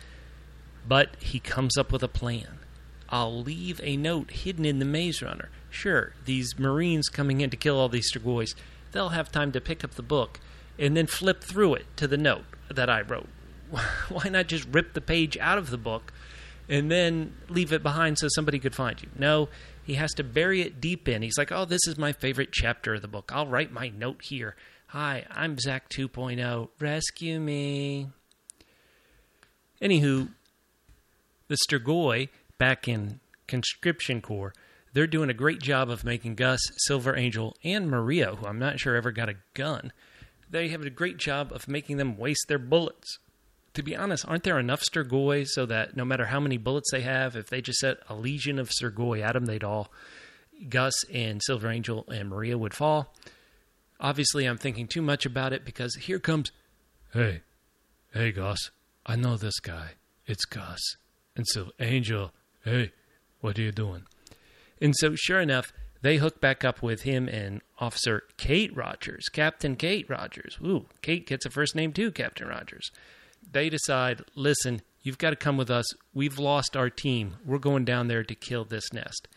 But 0.87 1.15
he 1.19 1.39
comes 1.39 1.77
up 1.77 1.91
with 1.91 2.03
a 2.03 2.07
plan. 2.07 2.59
I'll 3.09 3.41
leave 3.41 3.79
a 3.83 3.97
note 3.97 4.31
hidden 4.31 4.65
in 4.65 4.79
the 4.79 4.85
Maze 4.85 5.21
Runner. 5.21 5.49
Sure, 5.73 6.13
these 6.25 6.59
Marines 6.59 7.09
coming 7.09 7.41
in 7.41 7.49
to 7.49 7.57
kill 7.57 7.79
all 7.79 7.89
these 7.89 8.11
Strigoi, 8.13 8.53
they'll 8.91 9.09
have 9.09 9.31
time 9.31 9.51
to 9.51 9.59
pick 9.59 9.83
up 9.83 9.95
the 9.95 10.03
book 10.03 10.39
and 10.77 10.95
then 10.95 11.07
flip 11.07 11.43
through 11.43 11.73
it 11.73 11.85
to 11.97 12.07
the 12.07 12.15
note 12.15 12.45
that 12.69 12.91
I 12.91 13.01
wrote. 13.01 13.27
Why 14.09 14.29
not 14.29 14.47
just 14.47 14.67
rip 14.71 14.93
the 14.93 15.01
page 15.01 15.35
out 15.39 15.57
of 15.57 15.71
the 15.71 15.77
book 15.77 16.13
and 16.69 16.91
then 16.91 17.35
leave 17.49 17.73
it 17.73 17.81
behind 17.81 18.19
so 18.19 18.27
somebody 18.29 18.59
could 18.59 18.75
find 18.75 19.01
you. 19.01 19.09
No, 19.17 19.49
he 19.83 19.95
has 19.95 20.13
to 20.13 20.23
bury 20.23 20.61
it 20.61 20.79
deep 20.79 21.09
in. 21.09 21.23
He's 21.23 21.39
like, 21.39 21.51
oh, 21.51 21.65
this 21.65 21.87
is 21.87 21.97
my 21.97 22.13
favorite 22.13 22.51
chapter 22.51 22.93
of 22.93 23.01
the 23.01 23.07
book. 23.07 23.31
I'll 23.33 23.47
write 23.47 23.71
my 23.71 23.89
note 23.89 24.21
here. 24.25 24.55
Hi, 24.87 25.25
I'm 25.31 25.57
Zach 25.57 25.89
2.0. 25.89 26.69
Rescue 26.79 27.39
me. 27.39 28.09
Anywho, 29.81 30.29
the 31.47 31.57
Strigoi 31.67 32.29
back 32.59 32.87
in 32.87 33.19
Conscription 33.47 34.21
Corps, 34.21 34.53
they're 34.93 35.07
doing 35.07 35.29
a 35.29 35.33
great 35.33 35.59
job 35.59 35.89
of 35.89 36.03
making 36.03 36.35
Gus, 36.35 36.59
Silver 36.77 37.15
Angel, 37.15 37.55
and 37.63 37.89
Maria, 37.89 38.35
who 38.35 38.45
I'm 38.45 38.59
not 38.59 38.79
sure 38.79 38.95
ever 38.95 39.11
got 39.11 39.29
a 39.29 39.35
gun, 39.53 39.91
they 40.49 40.69
have 40.69 40.81
a 40.83 40.89
great 40.89 41.17
job 41.17 41.51
of 41.51 41.67
making 41.67 41.97
them 41.97 42.17
waste 42.17 42.47
their 42.47 42.59
bullets 42.59 43.17
to 43.73 43.83
be 43.83 43.95
honest, 43.95 44.27
aren't 44.27 44.43
there 44.43 44.59
enough 44.59 44.83
Strigoi 44.83 45.47
so 45.47 45.65
that 45.65 45.95
no 45.95 46.05
matter 46.05 46.25
how 46.25 46.39
many 46.39 46.57
bullets 46.57 46.91
they 46.91 47.01
have, 47.01 47.35
if 47.35 47.49
they 47.49 47.61
just 47.61 47.79
set 47.79 47.97
a 48.07 48.15
legion 48.15 48.59
of 48.59 48.69
Strigoi 48.69 49.21
at 49.21 49.33
them, 49.33 49.45
they'd 49.45 49.63
all, 49.63 49.91
Gus 50.69 50.93
and 51.11 51.41
Silver 51.43 51.69
Angel 51.69 52.05
and 52.07 52.29
Maria 52.29 52.57
would 52.57 52.73
fall? 52.73 53.13
Obviously, 53.99 54.45
I'm 54.45 54.57
thinking 54.57 54.87
too 54.87 55.01
much 55.01 55.25
about 55.25 55.53
it 55.53 55.65
because 55.65 55.95
here 55.95 56.19
comes, 56.19 56.51
hey, 57.13 57.41
hey, 58.13 58.31
Gus, 58.31 58.69
I 59.05 59.15
know 59.15 59.37
this 59.37 59.59
guy. 59.59 59.91
It's 60.25 60.45
Gus. 60.45 60.79
And 61.35 61.47
so, 61.47 61.71
Angel, 61.79 62.31
hey, 62.63 62.91
what 63.41 63.57
are 63.57 63.63
you 63.63 63.71
doing? 63.71 64.03
And 64.83 64.95
so, 64.95 65.15
sure 65.15 65.41
enough, 65.41 65.73
they 66.03 66.17
hook 66.17 66.39
back 66.39 66.63
up 66.63 66.83
with 66.83 67.01
him 67.01 67.27
and 67.27 67.61
Officer 67.79 68.23
Kate 68.37 68.75
Rogers, 68.75 69.29
Captain 69.29 69.75
Kate 69.75 70.07
Rogers. 70.07 70.59
Ooh, 70.63 70.85
Kate 71.01 71.25
gets 71.25 71.47
a 71.47 71.49
first 71.49 71.75
name 71.75 71.91
too, 71.91 72.11
Captain 72.11 72.47
Rogers 72.47 72.91
they 73.51 73.69
decide, 73.69 74.21
listen, 74.35 74.81
you've 75.01 75.17
got 75.17 75.31
to 75.31 75.35
come 75.35 75.57
with 75.57 75.69
us. 75.69 75.85
We've 76.13 76.39
lost 76.39 76.77
our 76.77 76.89
team. 76.89 77.35
We're 77.45 77.59
going 77.59 77.85
down 77.85 78.07
there 78.07 78.23
to 78.23 78.35
kill 78.35 78.65
this 78.65 78.93
nest. 78.93 79.27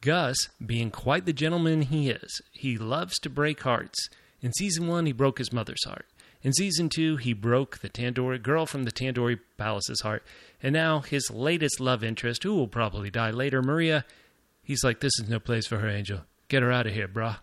Gus, 0.00 0.36
being 0.64 0.90
quite 0.90 1.24
the 1.24 1.32
gentleman 1.32 1.82
he 1.82 2.10
is, 2.10 2.42
he 2.52 2.76
loves 2.76 3.18
to 3.20 3.30
break 3.30 3.62
hearts. 3.62 4.08
In 4.40 4.52
season 4.52 4.86
one, 4.86 5.06
he 5.06 5.12
broke 5.12 5.38
his 5.38 5.52
mother's 5.52 5.84
heart. 5.84 6.06
In 6.42 6.52
season 6.52 6.90
two, 6.90 7.16
he 7.16 7.32
broke 7.32 7.78
the 7.78 7.88
Tandoori 7.88 8.42
girl 8.42 8.66
from 8.66 8.82
the 8.82 8.92
Tandoori 8.92 9.40
Palace's 9.56 10.02
heart. 10.02 10.22
And 10.62 10.74
now 10.74 11.00
his 11.00 11.30
latest 11.30 11.80
love 11.80 12.04
interest, 12.04 12.42
who 12.42 12.54
will 12.54 12.68
probably 12.68 13.10
die 13.10 13.30
later, 13.30 13.62
Maria, 13.62 14.04
he's 14.64 14.82
like, 14.82 15.00
This 15.00 15.12
is 15.20 15.28
no 15.28 15.38
place 15.38 15.66
for 15.66 15.78
her, 15.78 15.88
Angel. 15.88 16.20
Get 16.48 16.62
her 16.62 16.72
out 16.72 16.86
of 16.86 16.92
here, 16.92 17.08
brah. 17.08 17.38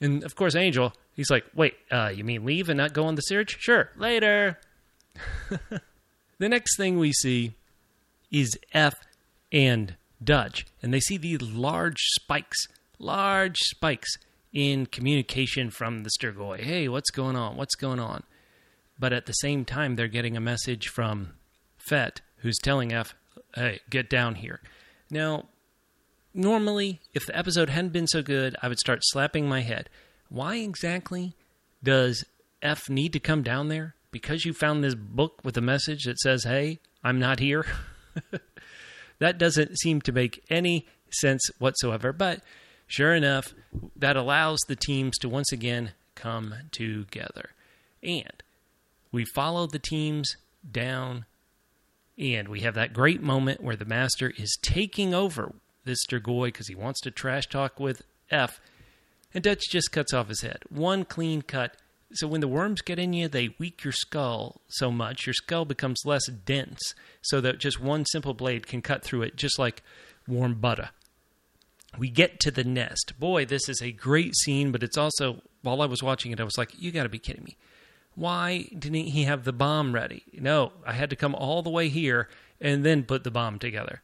And 0.00 0.24
of 0.24 0.34
course, 0.34 0.56
Angel, 0.56 0.92
he's 1.14 1.30
like, 1.30 1.44
Wait, 1.54 1.74
uh, 1.90 2.10
you 2.14 2.24
mean 2.24 2.44
leave 2.44 2.68
and 2.68 2.78
not 2.78 2.92
go 2.92 3.04
on 3.04 3.14
the 3.14 3.22
search? 3.22 3.56
Sure, 3.60 3.90
later. 3.96 4.58
the 6.38 6.48
next 6.48 6.76
thing 6.76 6.98
we 6.98 7.12
see 7.12 7.54
is 8.32 8.58
F 8.72 8.94
and 9.52 9.94
Dutch, 10.22 10.66
and 10.82 10.92
they 10.92 11.00
see 11.00 11.16
these 11.16 11.42
large 11.42 12.00
spikes, 12.00 12.66
large 12.98 13.58
spikes 13.58 14.16
in 14.52 14.86
communication 14.86 15.70
from 15.70 16.02
the 16.02 16.10
Strigoi. 16.10 16.60
Hey, 16.60 16.88
what's 16.88 17.10
going 17.10 17.36
on? 17.36 17.56
What's 17.56 17.74
going 17.74 18.00
on? 18.00 18.22
But 18.98 19.12
at 19.12 19.26
the 19.26 19.32
same 19.32 19.64
time, 19.64 19.96
they're 19.96 20.08
getting 20.08 20.36
a 20.36 20.40
message 20.40 20.88
from 20.88 21.34
Fet, 21.76 22.20
who's 22.38 22.58
telling 22.62 22.92
F, 22.92 23.14
hey, 23.54 23.80
get 23.90 24.08
down 24.08 24.36
here. 24.36 24.60
Now, 25.10 25.46
normally, 26.34 27.00
if 27.14 27.26
the 27.26 27.36
episode 27.36 27.70
hadn't 27.70 27.92
been 27.92 28.06
so 28.06 28.22
good, 28.22 28.56
I 28.62 28.68
would 28.68 28.78
start 28.78 29.00
slapping 29.02 29.48
my 29.48 29.60
head. 29.60 29.88
Why 30.28 30.56
exactly 30.56 31.34
does 31.82 32.24
F 32.60 32.90
need 32.90 33.12
to 33.12 33.20
come 33.20 33.42
down 33.42 33.68
there? 33.68 33.94
because 34.14 34.44
you 34.44 34.52
found 34.52 34.84
this 34.84 34.94
book 34.94 35.40
with 35.42 35.56
a 35.56 35.60
message 35.60 36.04
that 36.04 36.20
says, 36.20 36.44
hey, 36.44 36.78
I'm 37.02 37.18
not 37.18 37.40
here. 37.40 37.66
that 39.18 39.38
doesn't 39.38 39.76
seem 39.80 40.00
to 40.02 40.12
make 40.12 40.44
any 40.48 40.86
sense 41.10 41.42
whatsoever. 41.58 42.12
But 42.12 42.40
sure 42.86 43.12
enough, 43.12 43.52
that 43.96 44.16
allows 44.16 44.60
the 44.68 44.76
teams 44.76 45.18
to 45.18 45.28
once 45.28 45.50
again 45.50 45.94
come 46.14 46.54
together. 46.70 47.50
And 48.04 48.40
we 49.10 49.24
follow 49.24 49.66
the 49.66 49.80
teams 49.80 50.36
down, 50.70 51.24
and 52.16 52.46
we 52.46 52.60
have 52.60 52.74
that 52.74 52.92
great 52.92 53.20
moment 53.20 53.64
where 53.64 53.74
the 53.74 53.84
master 53.84 54.32
is 54.38 54.56
taking 54.62 55.12
over 55.12 55.56
this 55.84 56.04
Strigoi 56.04 56.46
because 56.46 56.68
he 56.68 56.74
wants 56.74 57.00
to 57.02 57.10
trash 57.10 57.46
talk 57.46 57.78
with 57.78 58.02
F, 58.30 58.60
and 59.32 59.42
Dutch 59.42 59.62
just 59.70 59.92
cuts 59.92 60.12
off 60.12 60.28
his 60.28 60.42
head. 60.42 60.60
One 60.68 61.04
clean 61.04 61.42
cut 61.42 61.76
so 62.14 62.28
when 62.28 62.40
the 62.40 62.48
worms 62.48 62.80
get 62.80 63.00
in 63.00 63.12
you, 63.12 63.26
they 63.26 63.56
weak 63.58 63.82
your 63.82 63.92
skull 63.92 64.60
so 64.68 64.90
much, 64.90 65.26
your 65.26 65.34
skull 65.34 65.64
becomes 65.64 66.02
less 66.04 66.26
dense, 66.26 66.94
so 67.22 67.40
that 67.40 67.58
just 67.58 67.80
one 67.80 68.04
simple 68.06 68.34
blade 68.34 68.68
can 68.68 68.82
cut 68.82 69.02
through 69.02 69.22
it, 69.22 69.36
just 69.36 69.58
like 69.58 69.82
warm 70.28 70.54
butter. 70.54 70.90
We 71.98 72.10
get 72.10 72.38
to 72.40 72.52
the 72.52 72.62
nest. 72.62 73.14
Boy, 73.18 73.44
this 73.44 73.68
is 73.68 73.82
a 73.82 73.90
great 73.90 74.36
scene, 74.36 74.70
but 74.70 74.84
it's 74.84 74.96
also, 74.96 75.42
while 75.62 75.82
I 75.82 75.86
was 75.86 76.04
watching 76.04 76.30
it, 76.30 76.40
I 76.40 76.44
was 76.44 76.58
like, 76.58 76.70
you 76.80 76.92
got 76.92 77.02
to 77.02 77.08
be 77.08 77.18
kidding 77.18 77.44
me. 77.44 77.56
Why 78.14 78.68
didn't 78.76 79.06
he 79.06 79.24
have 79.24 79.42
the 79.42 79.52
bomb 79.52 79.92
ready? 79.92 80.22
No, 80.32 80.72
I 80.86 80.92
had 80.92 81.10
to 81.10 81.16
come 81.16 81.34
all 81.34 81.62
the 81.62 81.70
way 81.70 81.88
here 81.88 82.28
and 82.60 82.84
then 82.84 83.02
put 83.02 83.24
the 83.24 83.30
bomb 83.32 83.58
together. 83.58 84.02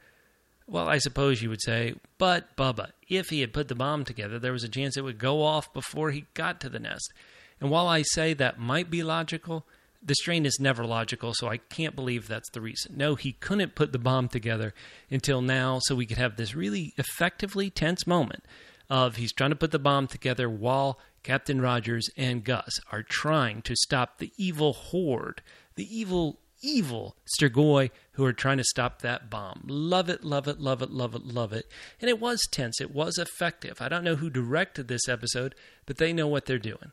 Well, 0.71 0.89
I 0.89 0.99
suppose 0.99 1.43
you 1.43 1.49
would 1.49 1.63
say, 1.63 1.97
but 2.17 2.57
Bubba, 2.57 2.93
if 3.09 3.31
he 3.31 3.41
had 3.41 3.53
put 3.53 3.67
the 3.67 3.75
bomb 3.75 4.05
together, 4.05 4.39
there 4.39 4.53
was 4.53 4.63
a 4.63 4.69
chance 4.69 4.97
it 4.97 5.03
would 5.03 5.19
go 5.19 5.43
off 5.43 5.73
before 5.73 6.13
he 6.13 6.27
got 6.33 6.61
to 6.61 6.69
the 6.69 6.79
nest. 6.79 7.13
And 7.61 7.71
while 7.71 7.89
I 7.89 8.03
say 8.03 8.35
that 8.35 8.61
might 8.61 8.89
be 8.89 9.03
logical, 9.03 9.67
the 10.01 10.15
strain 10.15 10.47
is 10.47 10.61
never 10.61 10.85
logical, 10.85 11.35
so 11.35 11.49
I 11.49 11.57
can't 11.57 11.97
believe 11.97 12.29
that's 12.29 12.51
the 12.51 12.61
reason. 12.61 12.97
No, 12.97 13.17
he 13.17 13.33
couldn't 13.33 13.75
put 13.75 13.91
the 13.91 13.99
bomb 13.99 14.29
together 14.29 14.73
until 15.11 15.43
now, 15.43 15.81
so 15.83 15.97
we 15.97 16.07
could 16.07 16.19
have 16.19 16.37
this 16.37 16.55
really 16.55 16.95
effectively 16.97 17.69
tense 17.69 18.07
moment 18.07 18.45
of 18.89 19.17
he's 19.17 19.33
trying 19.33 19.51
to 19.51 19.57
put 19.57 19.73
the 19.73 19.79
bomb 19.81 20.07
together 20.07 20.49
while 20.49 21.01
Captain 21.25 21.61
Rogers 21.61 22.09
and 22.17 22.45
Gus 22.45 22.79
are 22.93 23.03
trying 23.03 23.61
to 23.63 23.75
stop 23.75 24.19
the 24.19 24.33
evil 24.37 24.73
horde, 24.73 25.43
the 25.75 25.99
evil, 25.99 26.39
evil 26.63 27.17
Strigoi 27.39 27.91
who 28.13 28.25
are 28.25 28.33
trying 28.33 28.59
to 28.59 28.65
stop 28.65 29.03
that 29.03 29.31
bomb. 29.31 29.63
Love 29.67 30.09
it, 30.09 30.25
love 30.25 30.49
it, 30.49 30.61
love 30.61 30.83
it, 30.83 30.91
love 30.91 31.15
it, 31.15 31.25
love 31.25 31.53
it. 31.53 31.71
And 32.01 32.09
it 32.09 32.21
was 32.21 32.47
tense, 32.51 32.81
it 32.81 32.95
was 32.95 33.19
effective. 33.19 33.81
I 33.81 33.89
don't 33.89 34.05
know 34.05 34.17
who 34.17 34.31
directed 34.31 34.89
this 34.89 35.09
episode, 35.09 35.55
but 35.87 35.99
they 35.99 36.13
know 36.13 36.27
what 36.27 36.47
they're 36.47 36.59
doing. 36.59 36.93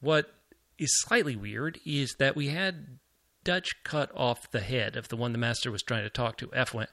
What 0.00 0.32
is 0.78 0.90
slightly 1.00 1.36
weird 1.36 1.78
is 1.86 2.14
that 2.18 2.36
we 2.36 2.48
had 2.48 2.98
Dutch 3.44 3.68
cut 3.84 4.10
off 4.14 4.50
the 4.50 4.60
head 4.60 4.96
of 4.96 5.08
the 5.08 5.16
one 5.16 5.32
the 5.32 5.38
master 5.38 5.70
was 5.70 5.82
trying 5.82 6.04
to 6.04 6.10
talk 6.10 6.36
to. 6.38 6.50
F 6.52 6.74
went, 6.74 6.90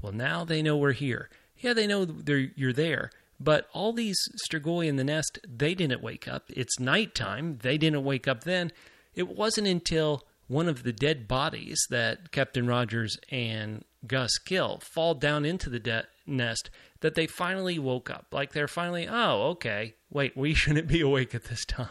Well, 0.00 0.12
now 0.12 0.44
they 0.44 0.62
know 0.62 0.76
we're 0.76 0.92
here. 0.92 1.28
Yeah, 1.58 1.72
they 1.72 1.86
know 1.86 2.06
you're 2.54 2.72
there. 2.72 3.10
But 3.38 3.68
all 3.72 3.92
these 3.92 4.18
Strigoi 4.48 4.86
in 4.86 4.96
the 4.96 5.04
nest, 5.04 5.38
they 5.46 5.74
didn't 5.74 6.02
wake 6.02 6.26
up. 6.26 6.44
It's 6.48 6.80
nighttime. 6.80 7.58
They 7.62 7.76
didn't 7.76 8.04
wake 8.04 8.26
up 8.26 8.44
then. 8.44 8.72
It 9.14 9.28
wasn't 9.28 9.66
until 9.66 10.24
one 10.48 10.68
of 10.68 10.82
the 10.82 10.92
dead 10.92 11.26
bodies 11.26 11.78
that 11.90 12.30
Captain 12.30 12.66
Rogers 12.66 13.16
and 13.30 13.84
Gus 14.06 14.38
kill 14.38 14.80
fall 14.94 15.14
down 15.14 15.44
into 15.44 15.68
the 15.68 15.80
de- 15.80 16.06
nest 16.26 16.70
that 17.00 17.14
they 17.14 17.26
finally 17.26 17.78
woke 17.78 18.10
up. 18.10 18.26
Like 18.32 18.52
they're 18.52 18.68
finally, 18.68 19.08
oh, 19.08 19.48
okay, 19.50 19.94
wait, 20.10 20.36
we 20.36 20.54
shouldn't 20.54 20.88
be 20.88 21.00
awake 21.00 21.34
at 21.34 21.44
this 21.44 21.64
time. 21.64 21.88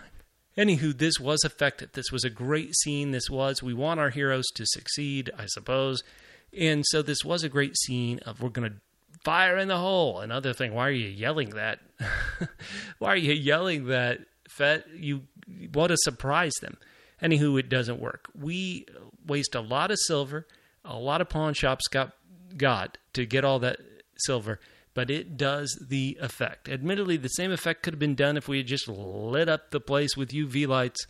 Anywho, 0.57 0.97
this 0.97 1.19
was 1.19 1.43
effective. 1.43 1.91
This 1.91 2.11
was 2.11 2.23
a 2.23 2.29
great 2.29 2.75
scene. 2.77 3.11
This 3.11 3.29
was, 3.29 3.61
we 3.61 3.73
want 3.73 3.99
our 3.99 4.09
heroes 4.09 4.45
to 4.55 4.65
succeed, 4.65 5.29
I 5.37 5.47
suppose. 5.47 6.01
And 6.57 6.85
so 6.87 7.01
this 7.01 7.25
was 7.25 7.43
a 7.43 7.49
great 7.49 7.77
scene 7.77 8.19
of 8.19 8.41
we're 8.41 8.49
going 8.49 8.71
to 8.71 8.77
fire 9.25 9.57
in 9.57 9.67
the 9.67 9.77
hole. 9.77 10.19
Another 10.19 10.53
thing, 10.53 10.73
why 10.73 10.87
are 10.87 10.91
you 10.91 11.09
yelling 11.09 11.49
that? 11.49 11.79
why 12.99 13.09
are 13.09 13.17
you 13.17 13.33
yelling 13.33 13.87
that 13.87 14.19
Fet, 14.49 14.85
you 14.95 15.23
want 15.73 15.89
to 15.89 15.97
surprise 15.97 16.53
them. 16.61 16.77
Anywho, 17.25 17.59
it 17.59 17.69
doesn't 17.69 17.99
work. 17.99 18.27
We 18.39 18.85
waste 19.25 19.55
a 19.55 19.61
lot 19.61 19.89
of 19.89 19.97
silver. 20.05 20.45
A 20.83 20.95
lot 20.95 21.21
of 21.21 21.29
pawn 21.29 21.55
shops 21.55 21.87
got 21.87 22.13
got 22.55 22.99
to 23.13 23.25
get 23.25 23.43
all 23.43 23.57
that 23.59 23.79
silver, 24.17 24.59
but 24.93 25.09
it 25.09 25.35
does 25.35 25.75
the 25.89 26.17
effect. 26.21 26.69
Admittedly, 26.69 27.17
the 27.17 27.29
same 27.29 27.51
effect 27.51 27.81
could 27.81 27.93
have 27.93 27.99
been 27.99 28.15
done 28.15 28.37
if 28.37 28.47
we 28.47 28.57
had 28.57 28.67
just 28.67 28.87
lit 28.87 29.49
up 29.49 29.71
the 29.71 29.79
place 29.79 30.15
with 30.15 30.29
UV 30.29 30.67
lights. 30.67 31.07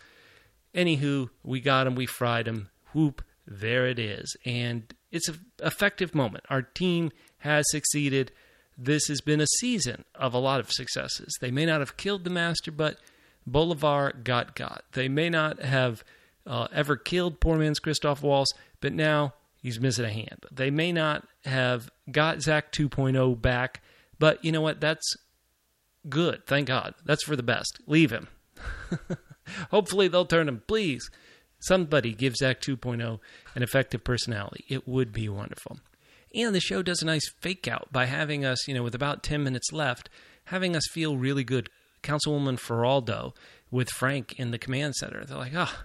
Anywho, 0.74 1.30
we 1.44 1.60
got 1.60 1.84
them, 1.84 1.96
we 1.96 2.06
fried 2.06 2.46
them. 2.46 2.70
Whoop, 2.94 3.22
there 3.46 3.86
it 3.86 4.00
is. 4.00 4.36
And 4.46 4.94
it's 5.12 5.28
an 5.28 5.40
effective 5.62 6.16
moment. 6.16 6.46
Our 6.50 6.62
team 6.62 7.12
has 7.40 7.66
succeeded. 7.70 8.32
This 8.78 9.08
has 9.08 9.20
been 9.20 9.42
a 9.42 9.48
season 9.60 10.06
of 10.16 10.34
a 10.34 10.40
lot 10.40 10.62
of 10.62 10.72
successes. 10.72 11.38
They 11.42 11.52
may 11.52 11.66
not 11.66 11.82
have 11.82 11.98
killed 11.98 12.24
the 12.24 12.30
master, 12.30 12.72
but 12.72 13.00
Bolivar 13.48 14.12
got 14.12 14.56
got. 14.56 14.84
They 14.94 15.08
may 15.08 15.30
not 15.30 15.62
have 15.62 16.04
uh, 16.46 16.68
ever 16.74 16.96
killed 16.96 17.40
poor 17.40 17.58
man's 17.58 17.80
Christoph 17.80 18.22
Waltz, 18.22 18.54
but 18.82 18.94
now 18.94 19.34
he's 19.62 19.80
missing 19.80 20.06
a 20.06 20.12
hand. 20.12 20.46
They 20.52 20.72
may 20.72 20.92
not 20.92 21.28
have 21.46 21.90
got 22.12 22.42
Zach 22.42 22.72
2.0 22.72 23.42
back, 23.42 23.82
but 24.20 24.44
you 24.44 24.52
know 24.52 24.62
what? 24.62 24.82
That's 24.82 25.16
good. 26.10 26.46
Thank 26.46 26.68
God. 26.68 26.96
That's 27.04 27.24
for 27.24 27.36
the 27.36 27.44
best. 27.44 27.80
Leave 27.88 28.12
him. 28.12 28.28
Hopefully 29.72 30.08
they'll 30.08 30.26
turn 30.26 30.48
him. 30.48 30.64
Please, 30.68 31.10
somebody 31.60 32.14
give 32.14 32.36
Zach 32.36 32.62
2.0 32.62 33.20
an 33.56 33.64
effective 33.64 34.04
personality. 34.04 34.66
It 34.68 34.88
would 34.88 35.12
be 35.12 35.30
wonderful. 35.30 35.80
And 36.34 36.54
the 36.54 36.60
show 36.60 36.82
does 36.82 37.02
a 37.02 37.06
nice 37.06 37.30
fake 37.40 37.68
out 37.68 37.92
by 37.92 38.06
having 38.06 38.44
us, 38.44 38.68
you 38.68 38.74
know, 38.74 38.84
with 38.84 38.96
about 38.96 39.24
10 39.24 39.44
minutes 39.44 39.72
left, 39.72 40.10
having 40.46 40.76
us 40.76 40.84
feel 40.92 41.18
really 41.18 41.44
good. 41.44 41.70
Councilwoman 42.06 42.60
Feraldo 42.60 43.34
with 43.72 43.90
Frank 43.90 44.40
in 44.40 44.52
the 44.52 44.58
command 44.58 44.96
center. 44.96 45.26
They're 45.26 45.38
like, 45.38 45.56
oh, 45.56 45.84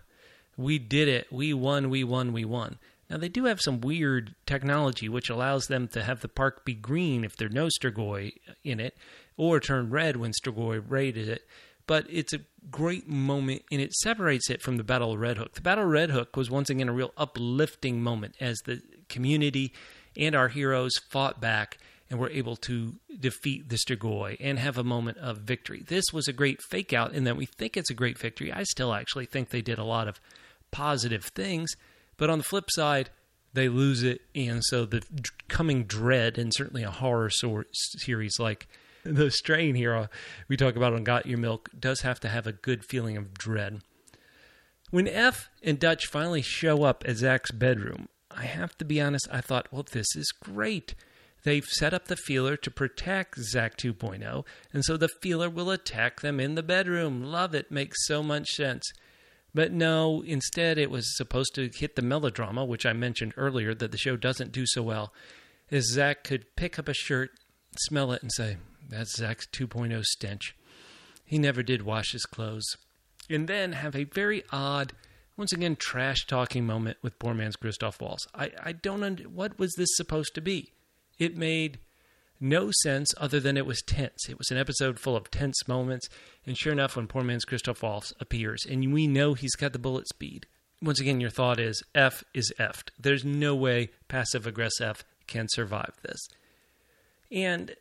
we 0.56 0.78
did 0.78 1.08
it. 1.08 1.32
We 1.32 1.52
won, 1.54 1.90
we 1.90 2.04
won, 2.04 2.32
we 2.32 2.44
won. 2.44 2.78
Now, 3.08 3.16
they 3.16 3.28
do 3.28 3.46
have 3.46 3.60
some 3.60 3.80
weird 3.80 4.36
technology 4.46 5.08
which 5.08 5.30
allows 5.30 5.66
them 5.66 5.88
to 5.88 6.04
have 6.04 6.20
the 6.20 6.28
park 6.28 6.64
be 6.64 6.74
green 6.74 7.24
if 7.24 7.36
there's 7.36 7.52
no 7.52 7.66
Strigoi 7.66 8.32
in 8.62 8.78
it, 8.78 8.96
or 9.36 9.58
turn 9.58 9.90
red 9.90 10.16
when 10.16 10.32
Strigoi 10.32 10.84
raided 10.86 11.28
it. 11.28 11.42
But 11.88 12.06
it's 12.08 12.32
a 12.32 12.42
great 12.70 13.08
moment, 13.08 13.62
and 13.72 13.80
it 13.80 13.92
separates 13.94 14.48
it 14.48 14.62
from 14.62 14.76
the 14.76 14.84
Battle 14.84 15.12
of 15.12 15.18
Red 15.18 15.38
Hook. 15.38 15.54
The 15.54 15.60
Battle 15.60 15.84
of 15.84 15.90
Red 15.90 16.10
Hook 16.10 16.36
was 16.36 16.50
once 16.50 16.70
again 16.70 16.88
a 16.88 16.92
real 16.92 17.12
uplifting 17.16 18.00
moment 18.00 18.36
as 18.38 18.58
the 18.64 18.80
community 19.08 19.72
and 20.16 20.36
our 20.36 20.48
heroes 20.48 20.92
fought 21.08 21.40
back 21.40 21.78
and 22.10 22.18
we 22.18 22.26
were 22.26 22.32
able 22.32 22.56
to 22.56 22.96
defeat 23.18 23.68
the 23.68 23.76
Strigoi 23.76 24.36
and 24.40 24.58
have 24.58 24.76
a 24.76 24.84
moment 24.84 25.18
of 25.18 25.38
victory. 25.38 25.84
This 25.86 26.06
was 26.12 26.26
a 26.26 26.32
great 26.32 26.60
fake 26.68 26.92
out 26.92 27.14
in 27.14 27.24
that 27.24 27.36
we 27.36 27.46
think 27.46 27.76
it's 27.76 27.90
a 27.90 27.94
great 27.94 28.18
victory. 28.18 28.52
I 28.52 28.64
still 28.64 28.92
actually 28.92 29.26
think 29.26 29.50
they 29.50 29.62
did 29.62 29.78
a 29.78 29.84
lot 29.84 30.08
of 30.08 30.20
positive 30.72 31.24
things, 31.24 31.70
but 32.16 32.28
on 32.28 32.38
the 32.38 32.44
flip 32.44 32.70
side, 32.70 33.10
they 33.52 33.68
lose 33.68 34.02
it, 34.02 34.20
and 34.34 34.62
so 34.64 34.84
the 34.84 35.02
coming 35.48 35.84
dread, 35.84 36.38
and 36.38 36.52
certainly 36.54 36.82
a 36.82 36.90
horror 36.90 37.30
series 37.72 38.38
like 38.38 38.68
the 39.04 39.30
Strain 39.30 39.74
here 39.74 39.94
uh, 39.94 40.06
we 40.48 40.56
talk 40.56 40.76
about 40.76 40.92
on 40.92 41.04
Got 41.04 41.26
Your 41.26 41.38
Milk, 41.38 41.70
does 41.78 42.02
have 42.02 42.20
to 42.20 42.28
have 42.28 42.46
a 42.46 42.52
good 42.52 42.84
feeling 42.84 43.16
of 43.16 43.34
dread. 43.34 43.80
When 44.90 45.08
F 45.08 45.48
and 45.62 45.78
Dutch 45.78 46.06
finally 46.06 46.42
show 46.42 46.82
up 46.82 47.04
at 47.06 47.16
Zach's 47.16 47.52
bedroom, 47.52 48.08
I 48.30 48.44
have 48.44 48.76
to 48.78 48.84
be 48.84 49.00
honest, 49.00 49.28
I 49.30 49.40
thought, 49.40 49.68
well, 49.72 49.86
this 49.90 50.14
is 50.14 50.32
great. 50.32 50.94
They've 51.42 51.64
set 51.64 51.94
up 51.94 52.06
the 52.06 52.16
feeler 52.16 52.56
to 52.58 52.70
protect 52.70 53.38
Zach 53.40 53.76
2.0, 53.76 54.44
and 54.72 54.84
so 54.84 54.96
the 54.96 55.08
feeler 55.08 55.48
will 55.48 55.70
attack 55.70 56.20
them 56.20 56.38
in 56.38 56.54
the 56.54 56.62
bedroom. 56.62 57.22
Love 57.22 57.54
it. 57.54 57.70
Makes 57.70 58.06
so 58.06 58.22
much 58.22 58.48
sense. 58.50 58.84
But 59.54 59.72
no, 59.72 60.22
instead, 60.22 60.78
it 60.78 60.90
was 60.90 61.16
supposed 61.16 61.54
to 61.54 61.70
hit 61.74 61.96
the 61.96 62.02
melodrama, 62.02 62.64
which 62.64 62.86
I 62.86 62.92
mentioned 62.92 63.34
earlier 63.36 63.74
that 63.74 63.90
the 63.90 63.98
show 63.98 64.16
doesn't 64.16 64.52
do 64.52 64.64
so 64.66 64.82
well. 64.82 65.12
Is 65.70 65.92
Zach 65.92 66.24
could 66.24 66.56
pick 66.56 66.78
up 66.78 66.88
a 66.88 66.94
shirt, 66.94 67.30
smell 67.78 68.12
it, 68.12 68.22
and 68.22 68.32
say, 68.32 68.58
That's 68.88 69.16
Zach's 69.16 69.46
2.0 69.46 70.02
stench. 70.04 70.56
He 71.24 71.38
never 71.38 71.62
did 71.62 71.82
wash 71.82 72.12
his 72.12 72.26
clothes. 72.26 72.76
And 73.28 73.48
then 73.48 73.72
have 73.72 73.94
a 73.94 74.04
very 74.04 74.42
odd, 74.50 74.92
once 75.36 75.52
again, 75.52 75.76
trash 75.76 76.26
talking 76.26 76.66
moment 76.66 76.98
with 77.02 77.18
poor 77.18 77.34
man's 77.34 77.56
Christoph 77.56 78.00
Waltz. 78.00 78.26
I, 78.34 78.50
I 78.62 78.72
don't 78.72 79.04
under, 79.04 79.24
what 79.24 79.58
was 79.58 79.72
this 79.76 79.96
supposed 79.96 80.34
to 80.34 80.40
be? 80.40 80.72
It 81.20 81.36
made 81.36 81.78
no 82.40 82.70
sense 82.82 83.12
other 83.18 83.38
than 83.38 83.56
it 83.56 83.66
was 83.66 83.82
tense. 83.82 84.28
It 84.28 84.38
was 84.38 84.50
an 84.50 84.56
episode 84.56 84.98
full 84.98 85.14
of 85.14 85.30
tense 85.30 85.68
moments. 85.68 86.08
And 86.46 86.56
sure 86.56 86.72
enough, 86.72 86.96
when 86.96 87.06
poor 87.06 87.22
man's 87.22 87.44
Christoph 87.44 87.82
Waltz 87.82 88.12
appears, 88.18 88.64
and 88.68 88.92
we 88.92 89.06
know 89.06 89.34
he's 89.34 89.54
got 89.54 89.74
the 89.74 89.78
bullet 89.78 90.08
speed, 90.08 90.46
once 90.82 90.98
again, 90.98 91.20
your 91.20 91.30
thought 91.30 91.60
is 91.60 91.82
F 91.94 92.24
is 92.32 92.52
effed. 92.58 92.88
There's 92.98 93.24
no 93.24 93.54
way 93.54 93.90
passive 94.08 94.46
aggressive 94.46 95.04
can 95.26 95.46
survive 95.50 95.92
this. 96.02 96.26
And 97.30 97.76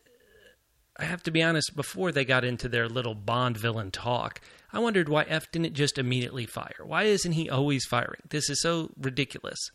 I 0.98 1.06
have 1.06 1.24
to 1.24 1.32
be 1.32 1.42
honest, 1.42 1.78
before 1.78 2.12
they 2.12 2.26
got 2.26 2.44
into 2.44 2.68
their 2.68 2.90
little 2.90 3.16
Bond 3.16 3.58
villain 3.58 3.90
talk, 3.90 4.42
I 4.74 4.80
wondered 4.80 5.08
why 5.08 5.24
F 5.24 5.50
didn't 5.50 5.74
just 5.74 5.98
immediately 5.98 6.46
fire. 6.46 6.82
Why 6.84 7.04
isn't 7.04 7.32
he 7.32 7.50
always 7.50 7.86
firing? 7.86 8.22
This 8.30 8.50
is 8.50 8.62
so 8.62 8.92
ridiculous. 9.00 9.72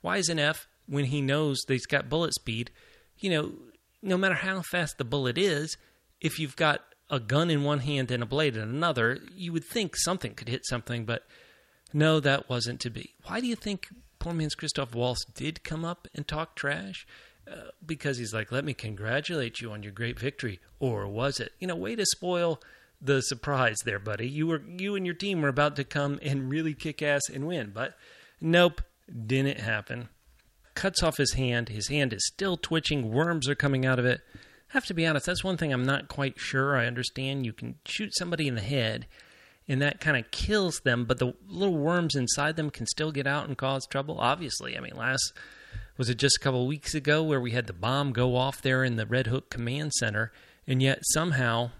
Why 0.00 0.16
isn't 0.16 0.38
F, 0.38 0.66
when 0.86 1.04
he 1.04 1.20
knows 1.20 1.60
that 1.66 1.74
he's 1.74 1.86
got 1.86 2.08
bullet 2.08 2.34
speed, 2.34 2.70
you 3.22 3.30
know, 3.30 3.52
no 4.02 4.16
matter 4.16 4.34
how 4.34 4.62
fast 4.62 4.98
the 4.98 5.04
bullet 5.04 5.38
is, 5.38 5.76
if 6.20 6.38
you've 6.38 6.56
got 6.56 6.82
a 7.10 7.20
gun 7.20 7.50
in 7.50 7.62
one 7.62 7.80
hand 7.80 8.10
and 8.10 8.22
a 8.22 8.26
blade 8.26 8.56
in 8.56 8.62
another, 8.62 9.18
you 9.34 9.52
would 9.52 9.64
think 9.64 9.96
something 9.96 10.34
could 10.34 10.48
hit 10.48 10.64
something, 10.66 11.04
but 11.04 11.24
no, 11.92 12.20
that 12.20 12.48
wasn't 12.48 12.80
to 12.80 12.90
be. 12.90 13.14
Why 13.24 13.40
do 13.40 13.46
you 13.46 13.56
think 13.56 13.88
poor 14.18 14.32
man's 14.32 14.54
Christoph 14.54 14.94
Waltz 14.94 15.24
did 15.26 15.62
come 15.62 15.84
up 15.84 16.08
and 16.14 16.26
talk 16.26 16.56
trash? 16.56 17.06
Uh, 17.46 17.70
because 17.84 18.18
he's 18.18 18.32
like, 18.32 18.52
let 18.52 18.64
me 18.64 18.72
congratulate 18.72 19.60
you 19.60 19.72
on 19.72 19.82
your 19.82 19.92
great 19.92 20.18
victory, 20.18 20.60
or 20.78 21.08
was 21.08 21.40
it? 21.40 21.52
You 21.58 21.66
know, 21.66 21.74
way 21.74 21.96
to 21.96 22.06
spoil 22.06 22.60
the 23.00 23.20
surprise 23.20 23.78
there, 23.84 23.98
buddy. 23.98 24.28
You 24.28 24.46
were 24.46 24.62
you 24.78 24.94
and 24.94 25.04
your 25.04 25.16
team 25.16 25.42
were 25.42 25.48
about 25.48 25.74
to 25.76 25.84
come 25.84 26.20
and 26.22 26.48
really 26.48 26.72
kick 26.72 27.02
ass 27.02 27.22
and 27.32 27.48
win, 27.48 27.72
but 27.74 27.96
nope, 28.40 28.80
didn't 29.26 29.58
happen 29.58 30.08
cuts 30.74 31.02
off 31.02 31.16
his 31.16 31.34
hand. 31.34 31.68
His 31.68 31.88
hand 31.88 32.12
is 32.12 32.26
still 32.26 32.56
twitching. 32.56 33.10
Worms 33.10 33.48
are 33.48 33.54
coming 33.54 33.84
out 33.84 33.98
of 33.98 34.04
it. 34.04 34.20
I 34.34 34.72
have 34.72 34.86
to 34.86 34.94
be 34.94 35.06
honest, 35.06 35.26
that's 35.26 35.44
one 35.44 35.56
thing 35.56 35.72
I'm 35.72 35.84
not 35.84 36.08
quite 36.08 36.38
sure 36.38 36.76
I 36.76 36.86
understand. 36.86 37.44
You 37.44 37.52
can 37.52 37.76
shoot 37.84 38.16
somebody 38.16 38.48
in 38.48 38.54
the 38.54 38.62
head, 38.62 39.06
and 39.68 39.82
that 39.82 40.00
kind 40.00 40.16
of 40.16 40.30
kills 40.30 40.80
them, 40.80 41.04
but 41.04 41.18
the 41.18 41.34
little 41.46 41.76
worms 41.76 42.14
inside 42.14 42.56
them 42.56 42.70
can 42.70 42.86
still 42.86 43.12
get 43.12 43.26
out 43.26 43.46
and 43.46 43.58
cause 43.58 43.86
trouble. 43.86 44.18
Obviously, 44.18 44.76
I 44.76 44.80
mean, 44.80 44.96
last 44.96 45.34
was 45.98 46.08
it 46.08 46.16
just 46.16 46.38
a 46.38 46.40
couple 46.40 46.66
weeks 46.66 46.94
ago 46.94 47.22
where 47.22 47.40
we 47.40 47.50
had 47.50 47.66
the 47.66 47.74
bomb 47.74 48.12
go 48.12 48.34
off 48.34 48.62
there 48.62 48.82
in 48.82 48.96
the 48.96 49.04
Red 49.04 49.26
Hook 49.26 49.50
Command 49.50 49.92
Center, 49.92 50.32
and 50.66 50.80
yet 50.80 51.00
somehow, 51.12 51.70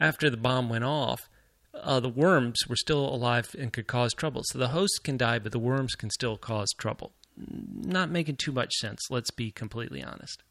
after 0.00 0.30
the 0.30 0.38
bomb 0.38 0.70
went 0.70 0.84
off, 0.84 1.28
uh, 1.74 2.00
the 2.00 2.08
worms 2.08 2.66
were 2.66 2.76
still 2.76 3.14
alive 3.14 3.54
and 3.58 3.74
could 3.74 3.86
cause 3.86 4.14
trouble. 4.14 4.40
So 4.46 4.58
the 4.58 4.68
host 4.68 5.04
can 5.04 5.18
die, 5.18 5.38
but 5.38 5.52
the 5.52 5.58
worms 5.58 5.94
can 5.94 6.08
still 6.10 6.38
cause 6.38 6.72
trouble 6.78 7.12
not 7.48 8.10
making 8.10 8.36
too 8.36 8.52
much 8.52 8.72
sense, 8.74 9.10
let's 9.10 9.30
be 9.30 9.50
completely 9.50 10.02
honest. 10.02 10.42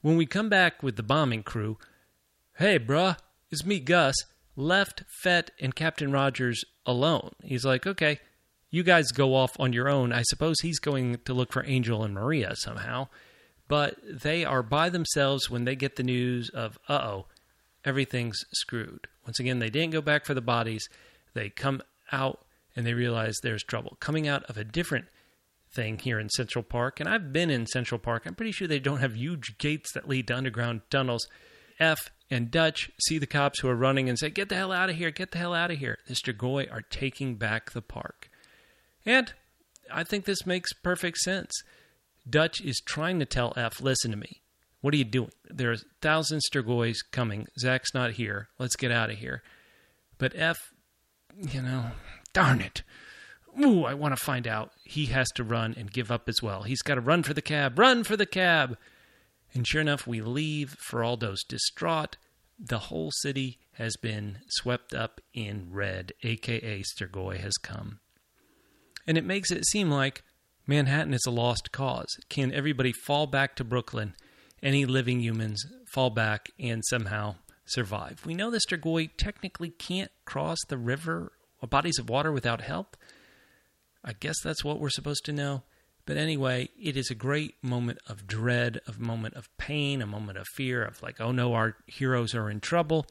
When 0.00 0.16
we 0.16 0.26
come 0.26 0.48
back 0.48 0.82
with 0.82 0.96
the 0.96 1.02
bombing 1.02 1.42
crew, 1.42 1.78
hey, 2.58 2.78
bruh, 2.78 3.16
it's 3.50 3.64
me, 3.64 3.80
Gus, 3.80 4.14
left 4.56 5.02
Fet 5.22 5.50
and 5.60 5.74
Captain 5.74 6.12
Rogers 6.12 6.64
alone. 6.86 7.32
He's 7.42 7.64
like, 7.64 7.86
okay, 7.86 8.20
you 8.70 8.82
guys 8.82 9.12
go 9.12 9.34
off 9.34 9.58
on 9.58 9.72
your 9.72 9.88
own. 9.88 10.12
I 10.12 10.22
suppose 10.22 10.60
he's 10.60 10.78
going 10.78 11.18
to 11.24 11.34
look 11.34 11.52
for 11.52 11.64
Angel 11.64 12.04
and 12.04 12.14
Maria 12.14 12.54
somehow. 12.56 13.08
But 13.66 13.96
they 14.02 14.44
are 14.44 14.62
by 14.62 14.88
themselves 14.88 15.50
when 15.50 15.64
they 15.64 15.76
get 15.76 15.96
the 15.96 16.02
news 16.02 16.48
of, 16.50 16.78
uh 16.88 16.94
oh, 16.94 17.26
everything's 17.84 18.44
screwed. 18.52 19.06
Once 19.26 19.38
again, 19.38 19.58
they 19.58 19.70
didn't 19.70 19.92
go 19.92 20.00
back 20.00 20.24
for 20.24 20.34
the 20.34 20.40
bodies. 20.40 20.88
They 21.34 21.50
come 21.50 21.82
out 22.12 22.44
and 22.74 22.86
they 22.86 22.94
realize 22.94 23.36
there's 23.42 23.62
trouble. 23.62 23.96
Coming 24.00 24.26
out 24.26 24.44
of 24.44 24.56
a 24.56 24.64
different 24.64 25.06
thing 25.74 25.98
here 25.98 26.18
in 26.18 26.28
Central 26.30 26.62
Park, 26.62 27.00
and 27.00 27.08
I've 27.08 27.32
been 27.32 27.50
in 27.50 27.66
Central 27.66 27.98
Park. 27.98 28.24
I'm 28.26 28.34
pretty 28.34 28.52
sure 28.52 28.68
they 28.68 28.78
don't 28.78 29.00
have 29.00 29.16
huge 29.16 29.58
gates 29.58 29.92
that 29.92 30.08
lead 30.08 30.28
to 30.28 30.36
underground 30.36 30.82
tunnels. 30.90 31.26
F 31.78 31.98
and 32.30 32.50
Dutch 32.50 32.90
see 33.06 33.18
the 33.18 33.26
cops 33.26 33.60
who 33.60 33.68
are 33.68 33.76
running 33.76 34.08
and 34.08 34.18
say, 34.18 34.30
Get 34.30 34.48
the 34.48 34.56
hell 34.56 34.72
out 34.72 34.90
of 34.90 34.96
here, 34.96 35.10
get 35.10 35.32
the 35.32 35.38
hell 35.38 35.54
out 35.54 35.70
of 35.70 35.78
here. 35.78 35.98
The 36.06 36.14
Strigoi 36.14 36.70
are 36.72 36.82
taking 36.82 37.36
back 37.36 37.72
the 37.72 37.82
park. 37.82 38.28
And 39.06 39.32
I 39.92 40.04
think 40.04 40.24
this 40.24 40.46
makes 40.46 40.72
perfect 40.72 41.18
sense. 41.18 41.52
Dutch 42.28 42.60
is 42.60 42.82
trying 42.84 43.18
to 43.20 43.26
tell 43.26 43.52
F, 43.56 43.80
Listen 43.80 44.10
to 44.10 44.16
me. 44.16 44.42
What 44.80 44.94
are 44.94 44.98
you 44.98 45.04
doing? 45.04 45.30
There's 45.48 45.84
thousands 46.02 46.46
Strigois 46.52 46.96
coming. 47.10 47.46
Zach's 47.58 47.94
not 47.94 48.12
here. 48.12 48.48
Let's 48.58 48.76
get 48.76 48.92
out 48.92 49.10
of 49.10 49.18
here. 49.18 49.42
But 50.18 50.34
F, 50.36 50.56
you 51.36 51.62
know, 51.62 51.92
darn 52.32 52.60
it 52.60 52.82
ooh, 53.60 53.84
I 53.84 53.94
want 53.94 54.16
to 54.16 54.24
find 54.24 54.46
out. 54.46 54.72
He 54.84 55.06
has 55.06 55.28
to 55.32 55.44
run 55.44 55.74
and 55.76 55.92
give 55.92 56.10
up 56.10 56.28
as 56.28 56.42
well. 56.42 56.62
He's 56.62 56.82
got 56.82 56.96
to 56.96 57.00
run 57.00 57.22
for 57.22 57.34
the 57.34 57.42
cab, 57.42 57.78
run 57.78 58.04
for 58.04 58.16
the 58.16 58.26
cab. 58.26 58.76
And 59.54 59.66
sure 59.66 59.80
enough, 59.80 60.06
we 60.06 60.20
leave. 60.20 60.76
Feraldo's 60.90 61.42
distraught. 61.44 62.16
The 62.58 62.78
whole 62.78 63.10
city 63.10 63.58
has 63.74 63.96
been 63.96 64.38
swept 64.48 64.92
up 64.92 65.20
in 65.32 65.68
red, 65.70 66.12
aka 66.22 66.82
Strigoi 66.82 67.38
has 67.38 67.54
come. 67.62 68.00
And 69.06 69.16
it 69.16 69.24
makes 69.24 69.50
it 69.50 69.64
seem 69.66 69.90
like 69.90 70.22
Manhattan 70.66 71.14
is 71.14 71.24
a 71.26 71.30
lost 71.30 71.72
cause. 71.72 72.14
Can 72.28 72.52
everybody 72.52 72.92
fall 72.92 73.26
back 73.26 73.56
to 73.56 73.64
Brooklyn? 73.64 74.14
Any 74.62 74.84
living 74.84 75.20
humans 75.20 75.64
fall 75.92 76.10
back 76.10 76.48
and 76.58 76.82
somehow 76.84 77.36
survive? 77.64 78.26
We 78.26 78.34
know 78.34 78.50
the 78.50 78.60
Strigoi 78.60 79.10
technically 79.16 79.70
can't 79.70 80.10
cross 80.24 80.58
the 80.68 80.76
river 80.76 81.32
or 81.62 81.68
bodies 81.68 81.98
of 81.98 82.10
water 82.10 82.32
without 82.32 82.60
help. 82.60 82.96
I 84.04 84.12
guess 84.12 84.40
that's 84.40 84.64
what 84.64 84.80
we're 84.80 84.90
supposed 84.90 85.24
to 85.26 85.32
know. 85.32 85.62
But 86.06 86.16
anyway, 86.16 86.70
it 86.80 86.96
is 86.96 87.10
a 87.10 87.14
great 87.14 87.54
moment 87.62 87.98
of 88.08 88.26
dread, 88.26 88.80
a 88.86 88.98
moment 88.98 89.34
of 89.34 89.54
pain, 89.58 90.00
a 90.00 90.06
moment 90.06 90.38
of 90.38 90.46
fear, 90.54 90.82
of 90.82 91.02
like, 91.02 91.20
oh 91.20 91.32
no, 91.32 91.52
our 91.52 91.76
heroes 91.86 92.34
are 92.34 92.48
in 92.48 92.60
trouble, 92.60 93.04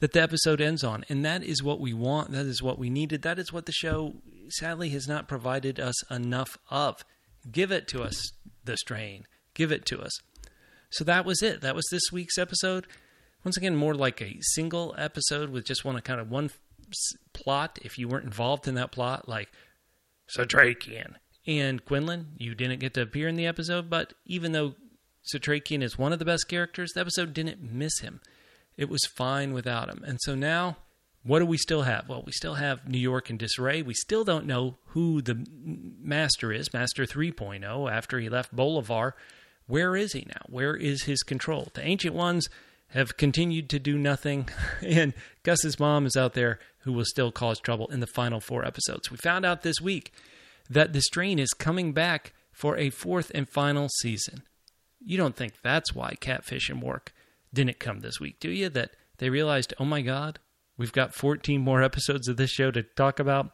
that 0.00 0.12
the 0.12 0.20
episode 0.20 0.60
ends 0.60 0.84
on. 0.84 1.04
And 1.08 1.24
that 1.24 1.42
is 1.42 1.62
what 1.62 1.80
we 1.80 1.94
want. 1.94 2.32
That 2.32 2.44
is 2.44 2.62
what 2.62 2.78
we 2.78 2.90
needed. 2.90 3.22
That 3.22 3.38
is 3.38 3.54
what 3.54 3.64
the 3.64 3.72
show 3.72 4.16
sadly 4.50 4.90
has 4.90 5.08
not 5.08 5.28
provided 5.28 5.80
us 5.80 5.94
enough 6.10 6.58
of. 6.70 7.02
Give 7.50 7.72
it 7.72 7.88
to 7.88 8.02
us, 8.02 8.32
the 8.64 8.76
strain. 8.76 9.26
Give 9.54 9.72
it 9.72 9.86
to 9.86 10.02
us. 10.02 10.12
So 10.90 11.04
that 11.04 11.24
was 11.24 11.42
it. 11.42 11.62
That 11.62 11.74
was 11.74 11.86
this 11.90 12.12
week's 12.12 12.36
episode. 12.36 12.86
Once 13.44 13.56
again, 13.56 13.76
more 13.76 13.94
like 13.94 14.20
a 14.20 14.38
single 14.40 14.94
episode 14.98 15.50
with 15.50 15.64
just 15.64 15.84
one 15.84 15.98
kind 16.02 16.20
of 16.20 16.30
one 16.30 16.50
plot. 17.32 17.78
If 17.82 17.96
you 17.96 18.08
weren't 18.08 18.24
involved 18.24 18.68
in 18.68 18.74
that 18.74 18.92
plot, 18.92 19.28
like 19.28 19.48
Setrakian 20.28 21.14
and 21.46 21.84
Quinlan, 21.84 22.34
you 22.38 22.54
didn't 22.54 22.80
get 22.80 22.94
to 22.94 23.02
appear 23.02 23.28
in 23.28 23.36
the 23.36 23.46
episode, 23.46 23.88
but 23.88 24.14
even 24.24 24.52
though 24.52 24.74
Setrakian 25.32 25.82
is 25.82 25.98
one 25.98 26.12
of 26.12 26.18
the 26.18 26.24
best 26.24 26.48
characters, 26.48 26.92
the 26.92 27.00
episode 27.00 27.34
didn't 27.34 27.72
miss 27.72 28.00
him. 28.00 28.20
It 28.76 28.88
was 28.88 29.06
fine 29.06 29.52
without 29.52 29.88
him. 29.88 30.02
And 30.06 30.18
so 30.20 30.34
now, 30.34 30.76
what 31.22 31.40
do 31.40 31.46
we 31.46 31.56
still 31.56 31.82
have? 31.82 32.08
Well, 32.08 32.22
we 32.24 32.32
still 32.32 32.54
have 32.54 32.88
New 32.88 32.98
York 32.98 33.30
in 33.30 33.36
disarray. 33.36 33.82
We 33.82 33.94
still 33.94 34.24
don't 34.24 34.46
know 34.46 34.76
who 34.88 35.22
the 35.22 35.46
master 36.00 36.52
is, 36.52 36.72
Master 36.72 37.04
3.0, 37.04 37.90
after 37.90 38.20
he 38.20 38.28
left 38.28 38.54
Bolivar. 38.54 39.16
Where 39.66 39.96
is 39.96 40.12
he 40.12 40.24
now? 40.28 40.42
Where 40.48 40.76
is 40.76 41.04
his 41.04 41.22
control? 41.22 41.68
The 41.74 41.84
Ancient 41.84 42.14
Ones 42.14 42.48
have 42.88 43.16
continued 43.16 43.68
to 43.70 43.78
do 43.78 43.98
nothing, 43.98 44.48
and 44.82 45.14
Gus's 45.42 45.78
mom 45.78 46.06
is 46.06 46.16
out 46.16 46.34
there 46.34 46.58
who 46.80 46.92
will 46.92 47.04
still 47.04 47.32
cause 47.32 47.58
trouble 47.58 47.88
in 47.88 48.00
the 48.00 48.06
final 48.06 48.40
four 48.40 48.64
episodes. 48.64 49.10
We 49.10 49.16
found 49.16 49.44
out 49.44 49.62
this 49.62 49.80
week 49.80 50.12
that 50.70 50.92
the 50.92 51.00
strain 51.00 51.38
is 51.38 51.50
coming 51.50 51.92
back 51.92 52.32
for 52.52 52.76
a 52.76 52.90
fourth 52.90 53.30
and 53.34 53.48
final 53.48 53.88
season. 54.00 54.42
You 55.04 55.16
don't 55.16 55.36
think 55.36 55.54
that's 55.62 55.94
why 55.94 56.14
Catfish 56.20 56.70
and 56.70 56.82
Mork 56.82 57.08
didn't 57.52 57.78
come 57.78 58.00
this 58.00 58.20
week, 58.20 58.40
do 58.40 58.50
you? 58.50 58.68
That 58.68 58.92
they 59.18 59.30
realized, 59.30 59.74
oh 59.78 59.84
my 59.84 60.00
God, 60.00 60.38
we've 60.76 60.92
got 60.92 61.14
14 61.14 61.60
more 61.60 61.82
episodes 61.82 62.28
of 62.28 62.36
this 62.36 62.50
show 62.50 62.70
to 62.70 62.82
talk 62.82 63.18
about. 63.18 63.50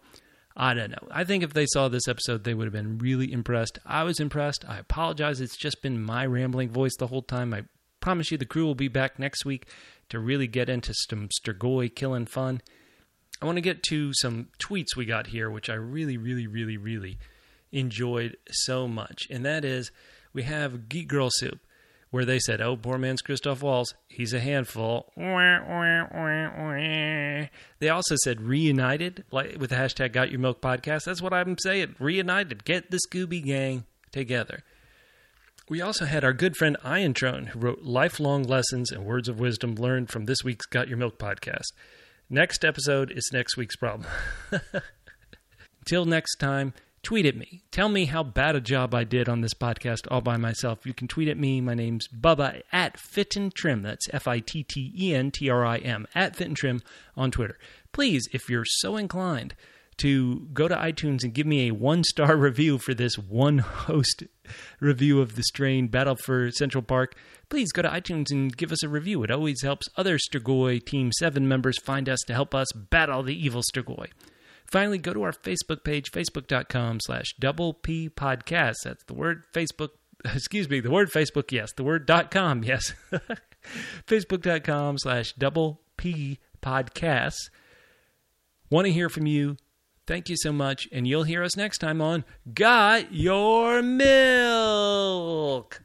I 0.56 0.74
don't 0.74 0.90
know. 0.90 1.08
I 1.10 1.24
think 1.24 1.42
if 1.42 1.54
they 1.54 1.66
saw 1.66 1.88
this 1.88 2.06
episode, 2.06 2.44
they 2.44 2.54
would 2.54 2.66
have 2.66 2.72
been 2.72 2.98
really 2.98 3.32
impressed. 3.32 3.78
I 3.86 4.02
was 4.02 4.20
impressed. 4.20 4.64
I 4.68 4.78
apologize. 4.78 5.40
It's 5.40 5.56
just 5.56 5.82
been 5.82 6.02
my 6.02 6.26
rambling 6.26 6.68
voice 6.68 6.94
the 6.98 7.06
whole 7.06 7.22
time. 7.22 7.54
I 7.54 7.64
promise 8.02 8.30
you 8.30 8.36
the 8.36 8.44
crew 8.44 8.66
will 8.66 8.74
be 8.74 8.88
back 8.88 9.18
next 9.18 9.46
week 9.46 9.66
to 10.10 10.18
really 10.18 10.46
get 10.46 10.68
into 10.68 10.92
some 10.92 11.30
Strigoi 11.40 11.94
killing 11.94 12.26
fun. 12.26 12.60
I 13.40 13.46
want 13.46 13.56
to 13.56 13.62
get 13.62 13.82
to 13.84 14.12
some 14.14 14.48
tweets 14.58 14.94
we 14.94 15.06
got 15.06 15.28
here, 15.28 15.50
which 15.50 15.70
I 15.70 15.74
really, 15.74 16.18
really, 16.18 16.46
really, 16.46 16.76
really 16.76 17.18
enjoyed 17.72 18.36
so 18.50 18.86
much. 18.86 19.26
And 19.30 19.44
that 19.46 19.64
is 19.64 19.90
we 20.34 20.42
have 20.42 20.88
Geek 20.88 21.08
Girl 21.08 21.28
Soup, 21.32 21.58
where 22.10 22.24
they 22.24 22.38
said, 22.38 22.60
Oh, 22.60 22.76
poor 22.76 22.98
man's 22.98 23.22
Christoph 23.22 23.62
Waltz. 23.62 23.94
He's 24.06 24.34
a 24.34 24.40
handful. 24.40 25.10
They 25.16 25.30
also 27.88 28.16
said 28.22 28.42
reunited, 28.42 29.24
like 29.32 29.56
with 29.58 29.70
the 29.70 29.76
hashtag 29.76 30.12
Got 30.12 30.30
Your 30.30 30.40
Milk 30.40 30.60
podcast. 30.60 31.04
That's 31.04 31.22
what 31.22 31.32
I'm 31.32 31.56
saying. 31.58 31.96
Reunited. 31.98 32.64
Get 32.64 32.90
the 32.90 33.00
Scooby 33.08 33.42
Gang 33.42 33.84
together. 34.12 34.62
We 35.68 35.80
also 35.80 36.06
had 36.06 36.24
our 36.24 36.32
good 36.32 36.56
friend 36.56 36.76
Ian 36.84 37.14
Trone, 37.14 37.46
who 37.46 37.60
wrote 37.60 37.82
lifelong 37.82 38.42
lessons 38.42 38.90
and 38.90 39.04
words 39.04 39.28
of 39.28 39.38
wisdom 39.38 39.76
learned 39.76 40.10
from 40.10 40.24
this 40.24 40.42
week's 40.42 40.66
Got 40.66 40.88
Your 40.88 40.98
Milk 40.98 41.18
podcast. 41.18 41.72
Next 42.28 42.64
episode 42.64 43.12
is 43.12 43.30
next 43.32 43.56
week's 43.56 43.76
problem. 43.76 44.08
Until 45.80 46.04
next 46.04 46.36
time, 46.36 46.74
tweet 47.04 47.26
at 47.26 47.36
me. 47.36 47.62
Tell 47.70 47.88
me 47.88 48.06
how 48.06 48.24
bad 48.24 48.56
a 48.56 48.60
job 48.60 48.92
I 48.92 49.04
did 49.04 49.28
on 49.28 49.40
this 49.40 49.54
podcast 49.54 50.08
all 50.10 50.20
by 50.20 50.36
myself. 50.36 50.84
You 50.84 50.94
can 50.94 51.06
tweet 51.06 51.28
at 51.28 51.38
me. 51.38 51.60
My 51.60 51.74
name's 51.74 52.08
Bubba 52.08 52.62
at 52.72 52.96
FittenTrim. 52.96 53.82
That's 53.82 54.08
F 54.12 54.26
I 54.26 54.40
T 54.40 54.64
T 54.64 54.92
E 54.98 55.14
N 55.14 55.30
T 55.30 55.48
R 55.48 55.64
I 55.64 55.78
M 55.78 56.08
at 56.12 56.36
FittenTrim 56.36 56.82
on 57.16 57.30
Twitter. 57.30 57.56
Please, 57.92 58.28
if 58.32 58.50
you're 58.50 58.64
so 58.66 58.96
inclined 58.96 59.54
to 60.02 60.48
go 60.52 60.68
to 60.68 60.74
iTunes 60.74 61.22
and 61.22 61.32
give 61.32 61.46
me 61.46 61.68
a 61.68 61.74
one 61.74 62.04
star 62.04 62.36
review 62.48 62.78
for 62.78 62.94
this 62.94 63.16
one 63.16 63.58
host 63.58 64.24
review 64.80 65.20
of 65.20 65.36
the 65.36 65.42
strain 65.42 65.88
Battle 65.88 66.16
for 66.16 66.50
Central 66.50 66.82
Park, 66.82 67.16
please 67.48 67.72
go 67.72 67.82
to 67.82 67.88
iTunes 67.88 68.30
and 68.30 68.56
give 68.56 68.72
us 68.72 68.82
a 68.82 68.88
review. 68.88 69.22
It 69.22 69.30
always 69.30 69.62
helps 69.62 69.88
other 69.96 70.18
Strigoi 70.18 70.84
Team 70.84 71.12
7 71.12 71.46
members 71.46 71.78
find 71.82 72.08
us 72.08 72.18
to 72.26 72.34
help 72.34 72.54
us 72.54 72.72
battle 72.72 73.22
the 73.22 73.34
evil 73.34 73.62
Strigoi. 73.62 74.10
Finally, 74.70 74.98
go 74.98 75.12
to 75.12 75.22
our 75.22 75.32
Facebook 75.32 75.84
page, 75.84 76.10
facebook.com 76.10 76.98
slash 77.00 77.34
double 77.38 77.74
P 77.74 78.08
podcast. 78.08 78.76
That's 78.84 79.04
the 79.04 79.14
word 79.14 79.44
Facebook, 79.54 79.90
excuse 80.24 80.68
me, 80.68 80.80
the 80.80 80.90
word 80.90 81.10
Facebook, 81.10 81.52
yes, 81.52 81.72
the 81.76 81.84
word 81.84 82.06
dot 82.06 82.30
com, 82.30 82.64
yes. 82.64 82.94
Facebook.com 84.06 84.98
slash 84.98 85.32
double 85.34 85.82
P 85.96 86.38
podcast. 86.62 87.36
Want 88.70 88.86
to 88.86 88.92
hear 88.92 89.10
from 89.10 89.26
you. 89.26 89.56
Thank 90.04 90.28
you 90.28 90.36
so 90.36 90.52
much, 90.52 90.88
and 90.90 91.06
you'll 91.06 91.22
hear 91.22 91.44
us 91.44 91.56
next 91.56 91.78
time 91.78 92.00
on 92.00 92.24
Got 92.52 93.14
Your 93.14 93.82
Milk. 93.82 94.22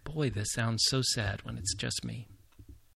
Boy, 0.04 0.32
this 0.32 0.52
sounds 0.54 0.84
so 0.88 1.04
sad 1.04 1.44
when 1.44 1.56
it's 1.58 1.76
just 1.76 2.04
me. 2.04 2.28